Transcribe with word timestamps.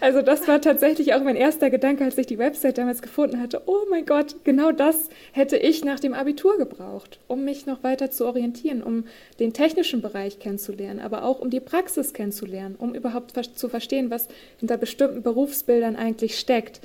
Also 0.00 0.20
das 0.20 0.46
war 0.46 0.60
tatsächlich 0.60 1.14
auch 1.14 1.22
mein 1.22 1.36
erster 1.36 1.70
Gedanke, 1.70 2.04
als 2.04 2.18
ich 2.18 2.26
die 2.26 2.38
Website 2.38 2.78
damals 2.78 3.00
gefunden 3.00 3.40
hatte. 3.40 3.62
Oh 3.66 3.80
mein 3.88 4.04
Gott, 4.04 4.36
genau 4.44 4.70
das 4.70 5.08
hätte 5.32 5.56
ich 5.56 5.84
nach 5.84 6.00
dem 6.00 6.12
Abitur 6.12 6.58
gebraucht, 6.58 7.18
um 7.28 7.44
mich 7.44 7.66
noch 7.66 7.82
weiter 7.82 8.10
zu 8.10 8.26
orientieren, 8.26 8.82
um 8.82 9.04
den 9.40 9.52
technischen 9.52 10.02
Bereich 10.02 10.38
kennenzulernen, 10.38 11.00
aber 11.00 11.24
auch 11.24 11.40
um 11.40 11.50
die 11.50 11.60
Praxis 11.60 12.12
kennenzulernen, 12.12 12.76
um 12.76 12.94
überhaupt 12.94 13.32
zu 13.56 13.68
verstehen, 13.68 14.10
was 14.10 14.28
hinter 14.58 14.76
bestimmten 14.76 15.22
Berufsbildern 15.22 15.96
eigentlich 15.96 16.38
steckt. 16.38 16.80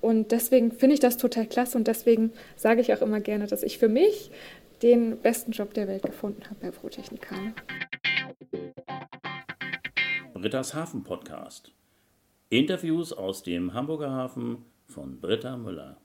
Und 0.00 0.32
deswegen 0.32 0.72
finde 0.72 0.94
ich 0.94 1.00
das 1.00 1.16
total 1.16 1.46
klasse 1.46 1.76
und 1.78 1.86
deswegen 1.86 2.32
sage 2.56 2.80
ich 2.80 2.92
auch 2.94 3.02
immer 3.02 3.20
gerne, 3.20 3.46
dass 3.46 3.62
ich 3.62 3.78
für 3.78 3.88
mich 3.88 4.30
den 4.82 5.18
besten 5.18 5.52
Job 5.52 5.74
der 5.74 5.88
Welt 5.88 6.02
gefunden 6.02 6.42
habe 6.44 6.56
bei 6.60 6.70
Protechnikane. 6.70 7.54
Britta's 10.34 10.74
Hafen 10.74 11.04
Podcast. 11.04 11.72
Interviews 12.54 13.12
aus 13.12 13.42
dem 13.42 13.74
Hamburger 13.74 14.12
Hafen 14.12 14.64
von 14.86 15.20
Britta 15.20 15.56
Müller. 15.56 15.96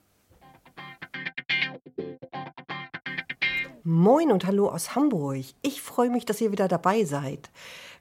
Moin 3.83 4.31
und 4.31 4.47
hallo 4.47 4.67
aus 4.67 4.95
Hamburg. 4.95 5.45
Ich 5.61 5.79
freue 5.79 6.09
mich, 6.09 6.25
dass 6.25 6.41
ihr 6.41 6.51
wieder 6.51 6.67
dabei 6.67 7.03
seid. 7.03 7.51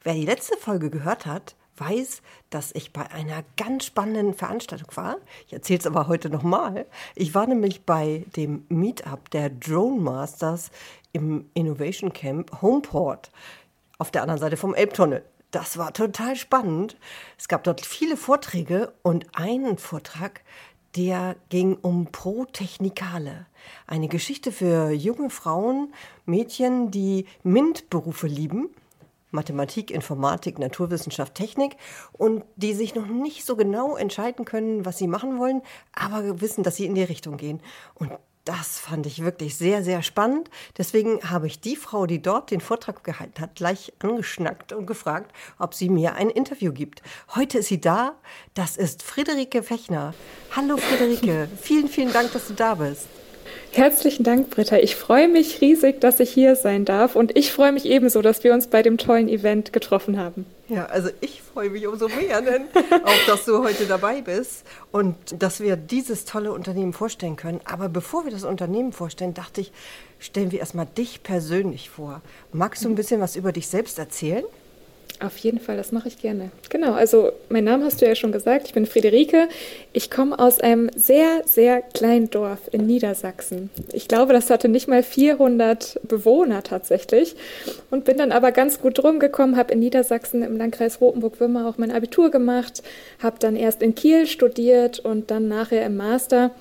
Wer 0.02 0.14
die 0.14 0.24
letzte 0.24 0.56
Folge 0.56 0.88
gehört 0.88 1.26
hat, 1.26 1.56
weiß, 1.76 2.22
dass 2.48 2.74
ich 2.74 2.94
bei 2.94 3.10
einer 3.10 3.44
ganz 3.58 3.84
spannenden 3.84 4.32
Veranstaltung 4.32 4.88
war. 4.94 5.18
Ich 5.46 5.52
erzähle 5.52 5.80
es 5.80 5.86
aber 5.86 6.08
heute 6.08 6.30
nochmal. 6.30 6.86
Ich 7.16 7.34
war 7.34 7.46
nämlich 7.46 7.82
bei 7.82 8.24
dem 8.34 8.64
Meetup 8.70 9.28
der 9.30 9.50
Drone 9.50 10.00
Masters 10.00 10.70
im 11.12 11.50
Innovation 11.52 12.14
Camp 12.14 12.62
Homeport 12.62 13.30
auf 13.98 14.10
der 14.10 14.22
anderen 14.22 14.40
Seite 14.40 14.56
vom 14.56 14.74
Elbtunnel. 14.74 15.22
Das 15.50 15.78
war 15.78 15.92
total 15.92 16.36
spannend. 16.36 16.96
Es 17.38 17.48
gab 17.48 17.64
dort 17.64 17.84
viele 17.84 18.16
Vorträge 18.16 18.92
und 19.02 19.26
einen 19.32 19.78
Vortrag, 19.78 20.42
der 20.96 21.36
ging 21.48 21.76
um 21.76 22.12
Pro 22.12 22.44
Technikale. 22.44 23.46
Eine 23.86 24.08
Geschichte 24.08 24.52
für 24.52 24.90
junge 24.90 25.30
Frauen, 25.30 25.92
Mädchen, 26.26 26.90
die 26.90 27.26
MINT-Berufe 27.44 28.26
lieben 28.26 28.70
Mathematik, 29.30 29.90
Informatik, 29.90 30.58
Naturwissenschaft, 30.58 31.34
Technik 31.34 31.76
und 32.12 32.44
die 32.56 32.72
sich 32.72 32.94
noch 32.94 33.06
nicht 33.06 33.44
so 33.44 33.56
genau 33.56 33.96
entscheiden 33.96 34.44
können, 34.44 34.86
was 34.86 34.98
sie 34.98 35.06
machen 35.06 35.38
wollen, 35.38 35.60
aber 35.92 36.40
wissen, 36.40 36.62
dass 36.62 36.76
sie 36.76 36.86
in 36.86 36.94
die 36.94 37.02
Richtung 37.02 37.36
gehen. 37.36 37.60
Und 37.94 38.12
das 38.48 38.78
fand 38.78 39.04
ich 39.04 39.22
wirklich 39.22 39.56
sehr, 39.56 39.84
sehr 39.84 40.02
spannend. 40.02 40.48
Deswegen 40.78 41.20
habe 41.30 41.46
ich 41.46 41.60
die 41.60 41.76
Frau, 41.76 42.06
die 42.06 42.22
dort 42.22 42.50
den 42.50 42.62
Vortrag 42.62 43.04
gehalten 43.04 43.42
hat, 43.42 43.56
gleich 43.56 43.92
angeschnackt 43.98 44.72
und 44.72 44.86
gefragt, 44.86 45.34
ob 45.58 45.74
sie 45.74 45.90
mir 45.90 46.14
ein 46.14 46.30
Interview 46.30 46.72
gibt. 46.72 47.02
Heute 47.34 47.58
ist 47.58 47.68
sie 47.68 47.80
da. 47.80 48.14
Das 48.54 48.78
ist 48.78 49.02
Friederike 49.02 49.62
Fechner. 49.62 50.14
Hallo 50.56 50.78
Friederike, 50.78 51.50
vielen, 51.60 51.88
vielen 51.88 52.12
Dank, 52.12 52.32
dass 52.32 52.48
du 52.48 52.54
da 52.54 52.76
bist. 52.76 53.06
Herzlichen 53.72 54.24
Dank, 54.24 54.50
Britta. 54.50 54.78
Ich 54.78 54.96
freue 54.96 55.28
mich 55.28 55.60
riesig, 55.60 56.00
dass 56.00 56.20
ich 56.20 56.30
hier 56.30 56.56
sein 56.56 56.84
darf 56.84 57.14
und 57.14 57.36
ich 57.36 57.52
freue 57.52 57.72
mich 57.72 57.84
ebenso, 57.84 58.22
dass 58.22 58.42
wir 58.42 58.54
uns 58.54 58.66
bei 58.66 58.82
dem 58.82 58.98
tollen 58.98 59.28
Event 59.28 59.72
getroffen 59.72 60.18
haben. 60.18 60.46
Ja, 60.68 60.86
also 60.86 61.10
ich 61.20 61.42
freue 61.42 61.70
mich 61.70 61.86
umso 61.86 62.08
mehr, 62.08 62.42
denn 62.42 62.64
auch, 63.04 63.26
dass 63.26 63.44
du 63.44 63.62
heute 63.62 63.86
dabei 63.86 64.20
bist 64.20 64.64
und 64.92 65.16
dass 65.38 65.60
wir 65.60 65.76
dieses 65.76 66.24
tolle 66.24 66.52
Unternehmen 66.52 66.92
vorstellen 66.92 67.36
können. 67.36 67.60
Aber 67.64 67.88
bevor 67.88 68.24
wir 68.24 68.32
das 68.32 68.44
Unternehmen 68.44 68.92
vorstellen, 68.92 69.32
dachte 69.32 69.60
ich, 69.60 69.72
stellen 70.18 70.52
wir 70.52 70.60
erstmal 70.60 70.86
dich 70.86 71.22
persönlich 71.22 71.88
vor. 71.88 72.20
Magst 72.52 72.84
du 72.84 72.88
ein 72.88 72.96
bisschen 72.96 73.20
was 73.20 73.36
über 73.36 73.52
dich 73.52 73.68
selbst 73.68 73.98
erzählen? 73.98 74.44
Auf 75.20 75.36
jeden 75.38 75.58
Fall, 75.58 75.76
das 75.76 75.90
mache 75.90 76.06
ich 76.06 76.18
gerne. 76.18 76.50
Genau, 76.68 76.92
also 76.92 77.32
mein 77.48 77.64
Name 77.64 77.84
hast 77.84 78.00
du 78.00 78.06
ja 78.06 78.14
schon 78.14 78.30
gesagt, 78.30 78.68
ich 78.68 78.74
bin 78.74 78.86
Friederike. 78.86 79.48
Ich 79.92 80.12
komme 80.12 80.38
aus 80.38 80.60
einem 80.60 80.90
sehr, 80.94 81.42
sehr 81.44 81.82
kleinen 81.82 82.30
Dorf 82.30 82.60
in 82.70 82.86
Niedersachsen. 82.86 83.70
Ich 83.92 84.06
glaube, 84.06 84.32
das 84.32 84.48
hatte 84.48 84.68
nicht 84.68 84.86
mal 84.86 85.02
400 85.02 85.98
Bewohner 86.06 86.62
tatsächlich 86.62 87.34
und 87.90 88.04
bin 88.04 88.16
dann 88.16 88.30
aber 88.30 88.52
ganz 88.52 88.80
gut 88.80 88.98
drum 88.98 89.18
gekommen, 89.18 89.56
habe 89.56 89.72
in 89.72 89.80
Niedersachsen 89.80 90.44
im 90.44 90.56
Landkreis 90.56 91.00
Rotenburg-Würmer 91.00 91.68
auch 91.68 91.78
mein 91.78 91.90
Abitur 91.90 92.30
gemacht, 92.30 92.84
habe 93.20 93.38
dann 93.40 93.56
erst 93.56 93.82
in 93.82 93.96
Kiel 93.96 94.28
studiert 94.28 95.00
und 95.00 95.32
dann 95.32 95.48
nachher 95.48 95.84
im 95.84 95.96
Master 95.96 96.52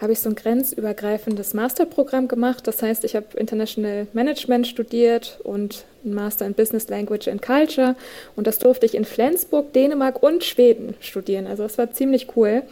habe 0.00 0.12
ich 0.12 0.20
so 0.20 0.28
ein 0.28 0.34
grenzübergreifendes 0.34 1.54
Masterprogramm 1.54 2.28
gemacht. 2.28 2.66
Das 2.66 2.82
heißt, 2.82 3.04
ich 3.04 3.16
habe 3.16 3.26
International 3.36 4.06
Management 4.12 4.66
studiert 4.66 5.38
und 5.44 5.84
ein 6.04 6.14
Master 6.14 6.46
in 6.46 6.54
Business 6.54 6.88
Language 6.88 7.28
and 7.28 7.42
Culture. 7.42 7.94
Und 8.36 8.46
das 8.46 8.58
durfte 8.58 8.86
ich 8.86 8.94
in 8.94 9.04
Flensburg, 9.04 9.72
Dänemark 9.72 10.22
und 10.22 10.44
Schweden 10.44 10.94
studieren. 11.00 11.46
Also 11.46 11.62
das 11.62 11.78
war 11.78 11.92
ziemlich 11.92 12.36
cool. 12.36 12.62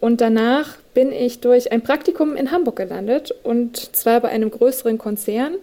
Und 0.00 0.20
danach 0.20 0.78
bin 0.94 1.12
ich 1.12 1.40
durch 1.40 1.72
ein 1.72 1.82
Praktikum 1.82 2.34
in 2.34 2.50
Hamburg 2.50 2.76
gelandet 2.76 3.34
und 3.42 3.94
zwar 3.94 4.20
bei 4.20 4.28
einem 4.28 4.50
größeren 4.50 4.96
Konzern 4.96 5.54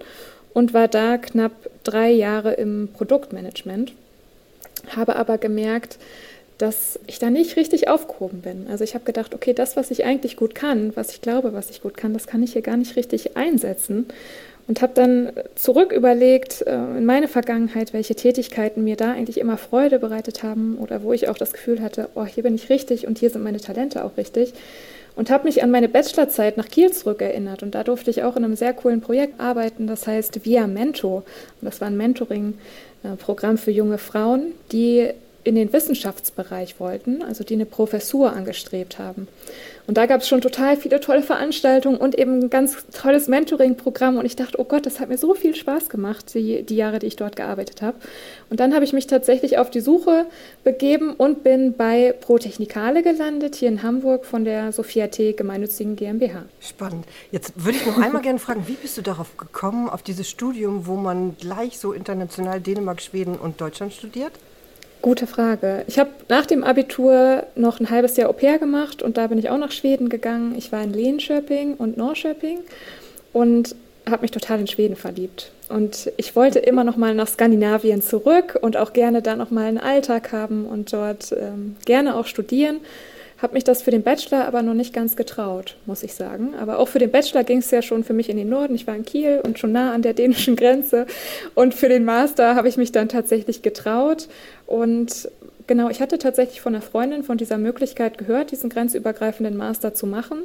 und 0.53 0.73
war 0.73 0.87
da 0.87 1.17
knapp 1.17 1.51
drei 1.83 2.11
Jahre 2.11 2.53
im 2.53 2.89
Produktmanagement. 2.93 3.93
Habe 4.95 5.15
aber 5.15 5.37
gemerkt, 5.37 5.97
dass 6.57 6.99
ich 7.05 7.19
da 7.19 7.29
nicht 7.29 7.55
richtig 7.55 7.87
aufgehoben 7.87 8.41
bin. 8.41 8.67
Also 8.69 8.83
ich 8.83 8.95
habe 8.95 9.05
gedacht, 9.05 9.35
okay, 9.35 9.53
das, 9.53 9.75
was 9.75 9.91
ich 9.91 10.05
eigentlich 10.05 10.37
gut 10.37 10.55
kann, 10.55 10.95
was 10.95 11.11
ich 11.11 11.21
glaube, 11.21 11.53
was 11.53 11.69
ich 11.69 11.81
gut 11.81 11.97
kann, 11.97 12.13
das 12.13 12.27
kann 12.27 12.41
ich 12.41 12.53
hier 12.53 12.61
gar 12.61 12.77
nicht 12.77 12.95
richtig 12.95 13.37
einsetzen. 13.37 14.07
Und 14.67 14.81
habe 14.81 14.91
dann 14.93 15.31
zurück 15.55 15.93
überlegt 15.93 16.61
äh, 16.63 16.73
in 16.75 17.05
meine 17.05 17.29
Vergangenheit, 17.29 17.93
welche 17.93 18.15
Tätigkeiten 18.15 18.83
mir 18.83 18.97
da 18.97 19.11
eigentlich 19.11 19.39
immer 19.39 19.57
Freude 19.57 19.97
bereitet 19.97 20.43
haben 20.43 20.77
oder 20.77 21.03
wo 21.03 21.13
ich 21.13 21.29
auch 21.29 21.37
das 21.37 21.53
Gefühl 21.53 21.81
hatte, 21.81 22.09
oh, 22.15 22.25
hier 22.25 22.43
bin 22.43 22.53
ich 22.53 22.69
richtig 22.69 23.07
und 23.07 23.17
hier 23.17 23.29
sind 23.29 23.43
meine 23.43 23.61
Talente 23.61 24.03
auch 24.03 24.17
richtig. 24.17 24.53
Und 25.15 25.31
habe 25.31 25.45
mich 25.45 25.63
an 25.63 25.71
meine 25.71 25.87
Bachelorzeit 25.87 26.57
nach 26.57 26.67
Kiel 26.67 26.91
zurückerinnert. 26.91 27.63
Und 27.63 27.75
da 27.75 27.83
durfte 27.83 28.11
ich 28.11 28.23
auch 28.23 28.35
in 28.35 28.43
einem 28.43 28.55
sehr 28.55 28.73
coolen 28.73 29.01
Projekt 29.01 29.39
arbeiten, 29.39 29.87
das 29.87 30.05
heißt 30.05 30.45
Via 30.45 30.67
Mento. 30.67 31.23
Und 31.61 31.65
das 31.65 31.79
war 31.79 31.87
ein 31.87 31.97
Mentoring-Programm 31.97 33.55
äh, 33.55 33.57
für 33.57 33.71
junge 33.71 33.97
Frauen, 33.97 34.51
die 34.71 35.11
in 35.47 35.55
den 35.55 35.71
Wissenschaftsbereich 35.71 36.79
wollten, 36.79 37.23
also 37.23 37.43
die 37.43 37.53
eine 37.53 37.65
Professur 37.65 38.33
angestrebt 38.33 38.99
haben. 38.99 39.27
Und 39.87 39.95
da 39.95 40.05
gab 40.05 40.19
es 40.19 40.27
schon 40.27 40.41
total 40.41 40.75
viele 40.75 40.99
tolle 40.99 41.23
Veranstaltungen 41.23 41.95
und 41.95 42.19
eben 42.19 42.41
ein 42.41 42.49
ganz 42.49 42.85
tolles 42.91 43.29
Mentoring-Programm. 43.29 44.17
Und 44.17 44.25
ich 44.25 44.35
dachte, 44.35 44.59
oh 44.59 44.65
Gott, 44.65 44.85
das 44.85 44.99
hat 44.99 45.07
mir 45.07 45.17
so 45.17 45.33
viel 45.33 45.55
Spaß 45.55 45.87
gemacht, 45.87 46.33
die, 46.33 46.63
die 46.63 46.75
Jahre, 46.75 46.99
die 46.99 47.07
ich 47.07 47.15
dort 47.15 47.37
gearbeitet 47.37 47.81
habe. 47.81 47.95
Und 48.49 48.59
dann 48.59 48.75
habe 48.75 48.83
ich 48.83 48.91
mich 48.91 49.07
tatsächlich 49.07 49.57
auf 49.57 49.71
die 49.71 49.79
Suche 49.79 50.25
begeben 50.65 51.13
und 51.13 51.43
bin 51.43 51.73
bei 51.73 52.13
ProTechnikale 52.19 53.01
gelandet, 53.01 53.55
hier 53.55 53.69
in 53.69 53.81
Hamburg 53.81 54.25
von 54.25 54.43
der 54.43 54.73
Sophia 54.73 55.07
T. 55.07 55.31
gemeinnützigen 55.31 55.95
GmbH. 55.95 56.43
Spannend. 56.59 57.05
Jetzt 57.31 57.53
würde 57.55 57.77
ich 57.77 57.85
noch 57.85 57.97
einmal 57.97 58.21
gerne 58.21 58.39
fragen, 58.39 58.67
wie 58.67 58.73
bist 58.73 58.97
du 58.97 59.01
darauf 59.01 59.37
gekommen, 59.37 59.87
auf 59.87 60.03
dieses 60.03 60.29
Studium, 60.29 60.85
wo 60.87 60.97
man 60.97 61.37
gleich 61.37 61.79
so 61.79 61.93
international 61.93 62.59
Dänemark, 62.59 63.01
Schweden 63.01 63.37
und 63.37 63.61
Deutschland 63.61 63.93
studiert? 63.93 64.33
Gute 65.01 65.27
Frage. 65.27 65.83
Ich 65.87 65.99
habe 65.99 66.09
nach 66.27 66.45
dem 66.45 66.63
Abitur 66.63 67.43
noch 67.55 67.79
ein 67.79 67.89
halbes 67.89 68.17
Jahr 68.17 68.29
Au 68.29 68.33
pair 68.33 68.57
gemacht 68.57 69.01
und 69.01 69.17
da 69.17 69.27
bin 69.27 69.37
ich 69.37 69.49
auch 69.49 69.57
nach 69.57 69.71
Schweden 69.71 70.09
gegangen. 70.09 70.55
Ich 70.57 70.71
war 70.71 70.83
in 70.83 70.91
Lenköping 70.91 71.75
und 71.75 71.97
Norrköping 71.97 72.59
und 73.31 73.75
habe 74.09 74.23
mich 74.23 74.31
total 74.31 74.59
in 74.59 74.67
Schweden 74.67 74.95
verliebt. 74.95 75.51
Und 75.69 76.11
ich 76.17 76.35
wollte 76.35 76.59
immer 76.59 76.83
noch 76.83 76.97
mal 76.97 77.13
nach 77.13 77.27
Skandinavien 77.27 78.01
zurück 78.01 78.57
und 78.61 78.77
auch 78.77 78.93
gerne 78.93 79.21
da 79.21 79.35
noch 79.35 79.51
mal 79.51 79.65
einen 79.65 79.77
Alltag 79.77 80.31
haben 80.31 80.65
und 80.65 80.93
dort 80.93 81.31
ähm, 81.33 81.75
gerne 81.85 82.15
auch 82.15 82.25
studieren. 82.25 82.77
Habe 83.39 83.53
mich 83.53 83.63
das 83.63 83.83
für 83.83 83.91
den 83.91 84.01
Bachelor 84.01 84.45
aber 84.45 84.63
noch 84.63 84.73
nicht 84.73 84.93
ganz 84.93 85.15
getraut, 85.15 85.77
muss 85.85 86.01
ich 86.01 86.15
sagen. 86.15 86.55
Aber 86.59 86.79
auch 86.79 86.87
für 86.87 86.97
den 86.97 87.11
Bachelor 87.11 87.43
ging 87.43 87.59
es 87.59 87.69
ja 87.69 87.83
schon 87.83 88.03
für 88.03 88.13
mich 88.13 88.29
in 88.29 88.37
den 88.37 88.49
Norden. 88.49 88.73
Ich 88.73 88.87
war 88.87 88.95
in 88.95 89.05
Kiel 89.05 89.41
und 89.45 89.59
schon 89.59 89.71
nah 89.71 89.93
an 89.93 90.01
der 90.01 90.13
dänischen 90.13 90.55
Grenze. 90.55 91.05
Und 91.53 91.75
für 91.75 91.87
den 91.87 92.03
Master 92.03 92.55
habe 92.55 92.67
ich 92.67 92.77
mich 92.77 92.91
dann 92.91 93.09
tatsächlich 93.09 93.61
getraut. 93.61 94.27
Und 94.65 95.29
genau, 95.67 95.89
ich 95.89 96.01
hatte 96.01 96.17
tatsächlich 96.17 96.61
von 96.61 96.73
einer 96.73 96.81
Freundin 96.81 97.23
von 97.23 97.37
dieser 97.37 97.57
Möglichkeit 97.57 98.17
gehört, 98.17 98.51
diesen 98.51 98.69
grenzübergreifenden 98.69 99.55
Master 99.55 99.93
zu 99.93 100.07
machen 100.07 100.43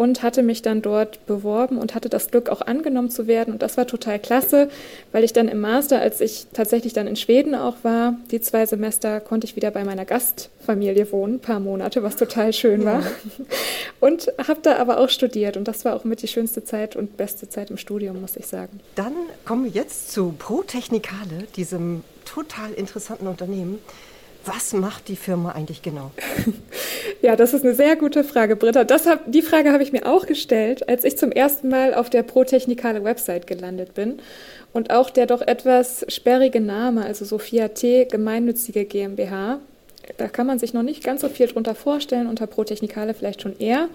und 0.00 0.22
hatte 0.22 0.42
mich 0.42 0.62
dann 0.62 0.80
dort 0.80 1.26
beworben 1.26 1.76
und 1.76 1.94
hatte 1.94 2.08
das 2.08 2.30
Glück, 2.30 2.48
auch 2.48 2.62
angenommen 2.62 3.10
zu 3.10 3.26
werden. 3.26 3.52
Und 3.52 3.60
das 3.60 3.76
war 3.76 3.86
total 3.86 4.18
klasse, 4.18 4.70
weil 5.12 5.24
ich 5.24 5.34
dann 5.34 5.46
im 5.46 5.60
Master, 5.60 6.00
als 6.00 6.22
ich 6.22 6.46
tatsächlich 6.54 6.94
dann 6.94 7.06
in 7.06 7.16
Schweden 7.16 7.54
auch 7.54 7.76
war, 7.82 8.16
die 8.30 8.40
zwei 8.40 8.64
Semester 8.64 9.20
konnte 9.20 9.46
ich 9.46 9.56
wieder 9.56 9.70
bei 9.70 9.84
meiner 9.84 10.06
Gastfamilie 10.06 11.12
wohnen, 11.12 11.34
ein 11.34 11.40
paar 11.40 11.60
Monate, 11.60 12.02
was 12.02 12.16
total 12.16 12.54
schön 12.54 12.86
war. 12.86 13.00
Ja. 13.00 13.10
Und 14.00 14.32
habe 14.38 14.60
da 14.62 14.76
aber 14.76 15.00
auch 15.00 15.10
studiert 15.10 15.58
und 15.58 15.68
das 15.68 15.84
war 15.84 15.94
auch 15.94 16.04
mit 16.04 16.22
die 16.22 16.28
schönste 16.28 16.64
Zeit 16.64 16.96
und 16.96 17.18
beste 17.18 17.50
Zeit 17.50 17.70
im 17.70 17.76
Studium, 17.76 18.22
muss 18.22 18.36
ich 18.36 18.46
sagen. 18.46 18.80
Dann 18.94 19.12
kommen 19.44 19.64
wir 19.64 19.70
jetzt 19.70 20.12
zu 20.12 20.34
Pro 20.38 20.62
Technikale, 20.62 21.46
diesem 21.56 22.02
total 22.24 22.72
interessanten 22.72 23.26
Unternehmen. 23.26 23.78
Was 24.44 24.72
macht 24.72 25.08
die 25.08 25.16
Firma 25.16 25.52
eigentlich 25.52 25.82
genau? 25.82 26.10
Ja, 27.22 27.36
das 27.36 27.52
ist 27.52 27.64
eine 27.64 27.74
sehr 27.74 27.96
gute 27.96 28.24
Frage, 28.24 28.56
Britta. 28.56 28.86
Hab, 28.88 29.30
die 29.30 29.42
Frage 29.42 29.72
habe 29.72 29.82
ich 29.82 29.92
mir 29.92 30.06
auch 30.06 30.24
gestellt, 30.24 30.88
als 30.88 31.04
ich 31.04 31.18
zum 31.18 31.32
ersten 31.32 31.68
Mal 31.68 31.92
auf 31.92 32.08
der 32.08 32.22
Pro-Technikale 32.22 33.04
Website 33.04 33.46
gelandet 33.46 33.92
bin. 33.92 34.20
Und 34.72 34.90
auch 34.90 35.10
der 35.10 35.26
doch 35.26 35.42
etwas 35.42 36.06
sperrige 36.08 36.60
Name, 36.60 37.04
also 37.04 37.26
Sophia 37.26 37.68
T. 37.68 38.06
Gemeinnützige 38.06 38.86
GmbH, 38.86 39.60
Da 40.16 40.28
kann 40.28 40.46
man 40.46 40.58
sich 40.58 40.72
noch 40.72 40.82
nicht 40.82 41.04
ganz 41.04 41.20
so 41.20 41.28
viel 41.28 41.46
drunter 41.46 41.74
vorstellen, 41.74 42.26
unter 42.26 42.46
Protechnikale 42.46 43.14
vielleicht 43.14 43.42
schon 43.42 43.58
eher. 43.58 43.88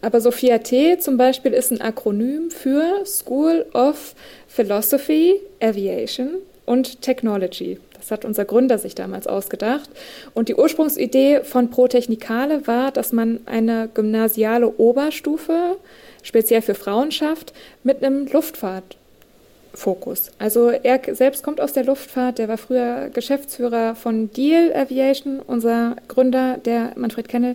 Aber 0.00 0.20
Sophia 0.20 0.58
T 0.58 0.98
zum 0.98 1.16
Beispiel 1.16 1.52
ist 1.52 1.70
ein 1.70 1.80
Akronym 1.80 2.50
für 2.50 3.04
School 3.04 3.66
of 3.74 4.14
Philosophy, 4.48 5.40
Aviation 5.60 6.36
und 6.64 7.02
Technology. 7.02 7.78
Das 8.02 8.10
hat 8.10 8.24
unser 8.24 8.44
Gründer 8.44 8.78
sich 8.78 8.96
damals 8.96 9.28
ausgedacht. 9.28 9.88
Und 10.34 10.48
die 10.48 10.56
Ursprungsidee 10.56 11.42
von 11.44 11.70
Protechnikale 11.70 12.66
war, 12.66 12.90
dass 12.90 13.12
man 13.12 13.40
eine 13.46 13.88
gymnasiale 13.94 14.76
Oberstufe 14.76 15.76
speziell 16.24 16.62
für 16.62 16.74
Frauen 16.74 17.12
schafft 17.12 17.52
mit 17.84 18.02
einem 18.02 18.26
Luftfahrtfokus. 18.26 20.32
Also 20.40 20.70
er 20.70 21.00
selbst 21.14 21.44
kommt 21.44 21.60
aus 21.60 21.72
der 21.72 21.84
Luftfahrt, 21.84 22.38
der 22.38 22.48
war 22.48 22.58
früher 22.58 23.08
Geschäftsführer 23.10 23.94
von 23.94 24.32
Deal 24.32 24.74
Aviation, 24.74 25.38
unser 25.38 25.94
Gründer, 26.08 26.58
der 26.58 26.94
Manfred 26.96 27.28
Kennel. 27.28 27.54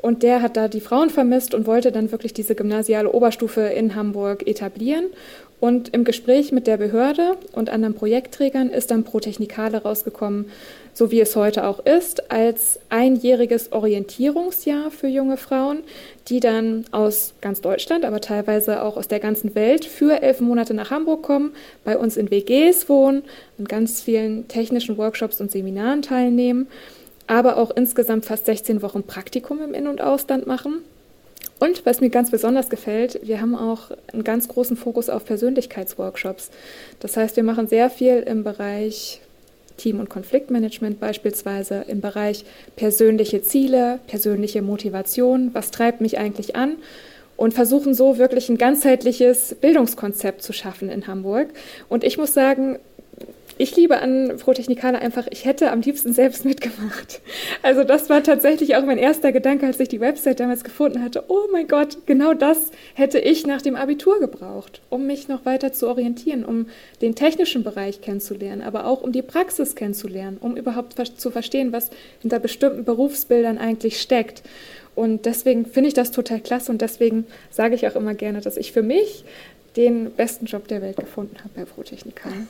Und 0.00 0.24
der 0.24 0.42
hat 0.42 0.56
da 0.56 0.68
die 0.68 0.80
Frauen 0.80 1.10
vermisst 1.10 1.54
und 1.54 1.66
wollte 1.66 1.92
dann 1.92 2.10
wirklich 2.10 2.32
diese 2.32 2.56
gymnasiale 2.56 3.12
Oberstufe 3.12 3.60
in 3.60 3.94
Hamburg 3.94 4.44
etablieren. 4.46 5.06
Und 5.60 5.92
im 5.92 6.04
Gespräch 6.04 6.52
mit 6.52 6.68
der 6.68 6.76
Behörde 6.76 7.36
und 7.52 7.68
anderen 7.68 7.94
Projektträgern 7.94 8.70
ist 8.70 8.92
dann 8.92 9.02
Protechnikale 9.02 9.82
rausgekommen, 9.82 10.50
so 10.94 11.10
wie 11.10 11.20
es 11.20 11.34
heute 11.34 11.66
auch 11.66 11.84
ist, 11.84 12.30
als 12.30 12.78
einjähriges 12.90 13.72
Orientierungsjahr 13.72 14.92
für 14.92 15.08
junge 15.08 15.36
Frauen, 15.36 15.78
die 16.28 16.38
dann 16.38 16.84
aus 16.92 17.34
ganz 17.40 17.60
Deutschland, 17.60 18.04
aber 18.04 18.20
teilweise 18.20 18.82
auch 18.82 18.96
aus 18.96 19.08
der 19.08 19.18
ganzen 19.18 19.56
Welt 19.56 19.84
für 19.84 20.22
elf 20.22 20.40
Monate 20.40 20.74
nach 20.74 20.90
Hamburg 20.90 21.22
kommen, 21.22 21.52
bei 21.84 21.98
uns 21.98 22.16
in 22.16 22.30
WGs 22.30 22.88
wohnen, 22.88 23.24
an 23.58 23.64
ganz 23.64 24.00
vielen 24.00 24.46
technischen 24.46 24.96
Workshops 24.96 25.40
und 25.40 25.50
Seminaren 25.50 26.02
teilnehmen, 26.02 26.68
aber 27.26 27.56
auch 27.56 27.72
insgesamt 27.72 28.26
fast 28.26 28.46
16 28.46 28.80
Wochen 28.80 29.02
Praktikum 29.02 29.60
im 29.60 29.74
In- 29.74 29.88
und 29.88 30.00
Ausland 30.00 30.46
machen 30.46 30.84
und 31.58 31.84
was 31.86 32.00
mir 32.00 32.10
ganz 32.10 32.30
besonders 32.30 32.70
gefällt, 32.70 33.20
wir 33.22 33.40
haben 33.40 33.54
auch 33.54 33.90
einen 34.12 34.24
ganz 34.24 34.48
großen 34.48 34.76
Fokus 34.76 35.08
auf 35.10 35.24
Persönlichkeitsworkshops. 35.24 36.50
Das 37.00 37.16
heißt, 37.16 37.36
wir 37.36 37.42
machen 37.42 37.68
sehr 37.68 37.90
viel 37.90 38.18
im 38.20 38.44
Bereich 38.44 39.20
Team- 39.76 40.00
und 40.00 40.10
Konfliktmanagement 40.10 41.00
beispielsweise, 41.00 41.84
im 41.88 42.00
Bereich 42.00 42.44
persönliche 42.76 43.42
Ziele, 43.42 44.00
persönliche 44.06 44.62
Motivation, 44.62 45.50
was 45.54 45.70
treibt 45.70 46.00
mich 46.00 46.18
eigentlich 46.18 46.56
an 46.56 46.76
und 47.36 47.54
versuchen 47.54 47.94
so 47.94 48.18
wirklich 48.18 48.48
ein 48.48 48.58
ganzheitliches 48.58 49.54
Bildungskonzept 49.60 50.42
zu 50.42 50.52
schaffen 50.52 50.90
in 50.90 51.06
Hamburg. 51.06 51.48
Und 51.88 52.04
ich 52.04 52.18
muss 52.18 52.34
sagen, 52.34 52.78
ich 53.58 53.74
liebe 53.76 54.00
an 54.00 54.36
Protechnikale 54.38 55.00
einfach, 55.00 55.26
ich 55.30 55.44
hätte 55.44 55.70
am 55.72 55.80
liebsten 55.80 56.12
selbst 56.12 56.44
mitgemacht. 56.44 57.20
Also 57.62 57.84
das 57.84 58.08
war 58.08 58.22
tatsächlich 58.22 58.76
auch 58.76 58.84
mein 58.84 58.98
erster 58.98 59.32
Gedanke, 59.32 59.66
als 59.66 59.80
ich 59.80 59.88
die 59.88 60.00
Website 60.00 60.40
damals 60.40 60.64
gefunden 60.64 61.02
hatte. 61.02 61.24
Oh 61.28 61.42
mein 61.52 61.66
Gott, 61.66 61.98
genau 62.06 62.34
das 62.34 62.70
hätte 62.94 63.18
ich 63.18 63.46
nach 63.46 63.60
dem 63.60 63.76
Abitur 63.76 64.20
gebraucht, 64.20 64.80
um 64.90 65.06
mich 65.06 65.28
noch 65.28 65.44
weiter 65.44 65.72
zu 65.72 65.88
orientieren, 65.88 66.44
um 66.44 66.66
den 67.02 67.14
technischen 67.14 67.64
Bereich 67.64 68.00
kennenzulernen, 68.00 68.62
aber 68.62 68.86
auch 68.86 69.02
um 69.02 69.12
die 69.12 69.22
Praxis 69.22 69.74
kennenzulernen, 69.74 70.38
um 70.40 70.56
überhaupt 70.56 70.94
zu 71.18 71.30
verstehen, 71.30 71.72
was 71.72 71.90
hinter 72.20 72.38
bestimmten 72.38 72.84
Berufsbildern 72.84 73.58
eigentlich 73.58 74.00
steckt. 74.00 74.42
Und 74.94 75.26
deswegen 75.26 75.66
finde 75.66 75.88
ich 75.88 75.94
das 75.94 76.12
total 76.12 76.40
klasse 76.40 76.70
und 76.72 76.80
deswegen 76.80 77.26
sage 77.50 77.74
ich 77.74 77.86
auch 77.86 77.96
immer 77.96 78.14
gerne, 78.14 78.40
dass 78.40 78.56
ich 78.56 78.72
für 78.72 78.82
mich 78.82 79.24
den 79.76 80.10
besten 80.12 80.46
Job 80.46 80.66
der 80.68 80.82
Welt 80.82 80.96
gefunden 80.96 81.36
habe 81.38 81.50
bei 81.54 81.64
Protechnikalen. 81.64 82.48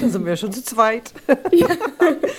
Da 0.00 0.08
sind 0.08 0.24
wir 0.26 0.36
schon 0.36 0.52
zu 0.52 0.62
zweit. 0.62 1.12
Ja. 1.50 1.68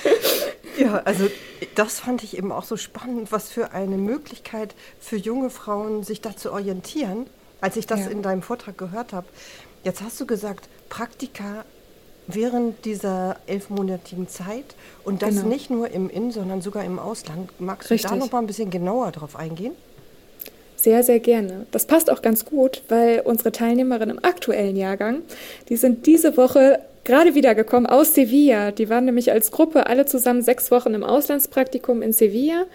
ja, 0.78 1.02
also 1.06 1.30
das 1.76 2.00
fand 2.00 2.24
ich 2.24 2.38
eben 2.38 2.52
auch 2.52 2.64
so 2.64 2.78
spannend, 2.78 3.32
was 3.32 3.50
für 3.50 3.72
eine 3.72 3.98
Möglichkeit 3.98 4.76
für 5.00 5.18
junge 5.18 5.50
Frauen, 5.50 6.04
sich 6.04 6.22
da 6.22 6.36
zu 6.36 6.52
orientieren, 6.52 7.28
als 7.62 7.78
ich 7.78 7.88
das 7.88 8.02
ja. 8.02 8.08
in 8.08 8.22
deinem 8.22 8.42
Vortrag 8.42 8.78
gehört 8.78 9.14
habe. 9.14 9.28
Jetzt 9.84 10.02
hast 10.02 10.20
du 10.20 10.26
gesagt, 10.26 10.70
Praktika 10.90 11.66
während 12.28 12.86
dieser 12.86 13.38
elfmonatigen 13.48 14.28
Zeit 14.30 14.76
und 15.04 15.22
das 15.22 15.36
genau. 15.36 15.48
nicht 15.48 15.70
nur 15.70 15.90
im 15.90 16.10
In-, 16.10 16.32
sondern 16.32 16.62
sogar 16.62 16.86
im 16.86 17.00
Ausland. 17.00 17.52
Magst 17.60 17.90
Richtig. 17.90 18.10
du 18.10 18.18
da 18.18 18.24
noch 18.24 18.32
mal 18.32 18.40
ein 18.40 18.48
bisschen 18.48 18.70
genauer 18.70 19.12
drauf 19.12 19.36
eingehen? 19.36 19.74
Sehr, 20.76 21.04
sehr 21.04 21.20
gerne. 21.20 21.66
Das 21.72 21.86
passt 21.86 22.10
auch 22.10 22.22
ganz 22.22 22.46
gut, 22.46 22.84
weil 22.90 23.22
unsere 23.22 23.52
Teilnehmerinnen 23.52 24.18
im 24.18 24.24
aktuellen 24.24 24.76
Jahrgang, 24.76 25.22
die 25.70 25.78
sind 25.78 26.06
diese 26.06 26.36
Woche 26.36 26.80
gerade 27.04 27.36
wiedergekommen 27.36 27.86
aus 27.86 28.16
Sevilla. 28.16 28.72
Die 28.72 28.90
waren 28.90 29.06
nämlich 29.06 29.32
als 29.32 29.52
Gruppe 29.52 29.88
alle 29.88 30.06
zusammen 30.06 30.42
sechs 30.42 30.72
Wochen 30.72 30.94
im 30.94 31.04
Auslandspraktikum 31.04 32.02
in 32.02 32.14
Sevilla. 32.14 32.66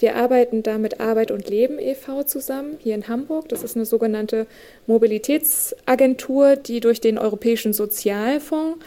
Wir 0.00 0.16
arbeiten 0.16 0.62
da 0.62 0.78
mit 0.78 1.00
Arbeit 1.00 1.30
und 1.30 1.48
Leben 1.48 1.78
e.V. 1.78 2.24
zusammen 2.24 2.76
hier 2.80 2.94
in 2.94 3.08
Hamburg. 3.08 3.48
Das 3.48 3.62
ist 3.62 3.76
eine 3.76 3.86
sogenannte 3.86 4.46
Mobilitätsagentur, 4.86 6.56
die 6.56 6.80
durch 6.80 7.00
den 7.00 7.18
Europäischen 7.18 7.72
Sozialfonds 7.72 8.78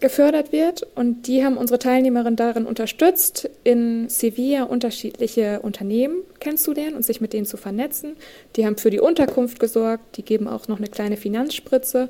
gefördert 0.00 0.50
wird. 0.50 0.86
Und 0.94 1.26
die 1.26 1.44
haben 1.44 1.56
unsere 1.56 1.78
Teilnehmerin 1.78 2.34
darin 2.34 2.66
unterstützt, 2.66 3.48
in 3.64 4.08
Sevilla 4.08 4.64
unterschiedliche 4.64 5.60
Unternehmen 5.60 6.22
kennenzulernen 6.40 6.96
und 6.96 7.04
sich 7.04 7.20
mit 7.20 7.34
denen 7.34 7.46
zu 7.46 7.58
vernetzen. 7.58 8.16
Die 8.56 8.66
haben 8.66 8.78
für 8.78 8.90
die 8.90 9.00
Unterkunft 9.00 9.60
gesorgt, 9.60 10.16
die 10.16 10.22
geben 10.22 10.48
auch 10.48 10.68
noch 10.68 10.78
eine 10.78 10.88
kleine 10.88 11.18
Finanzspritze 11.18 12.08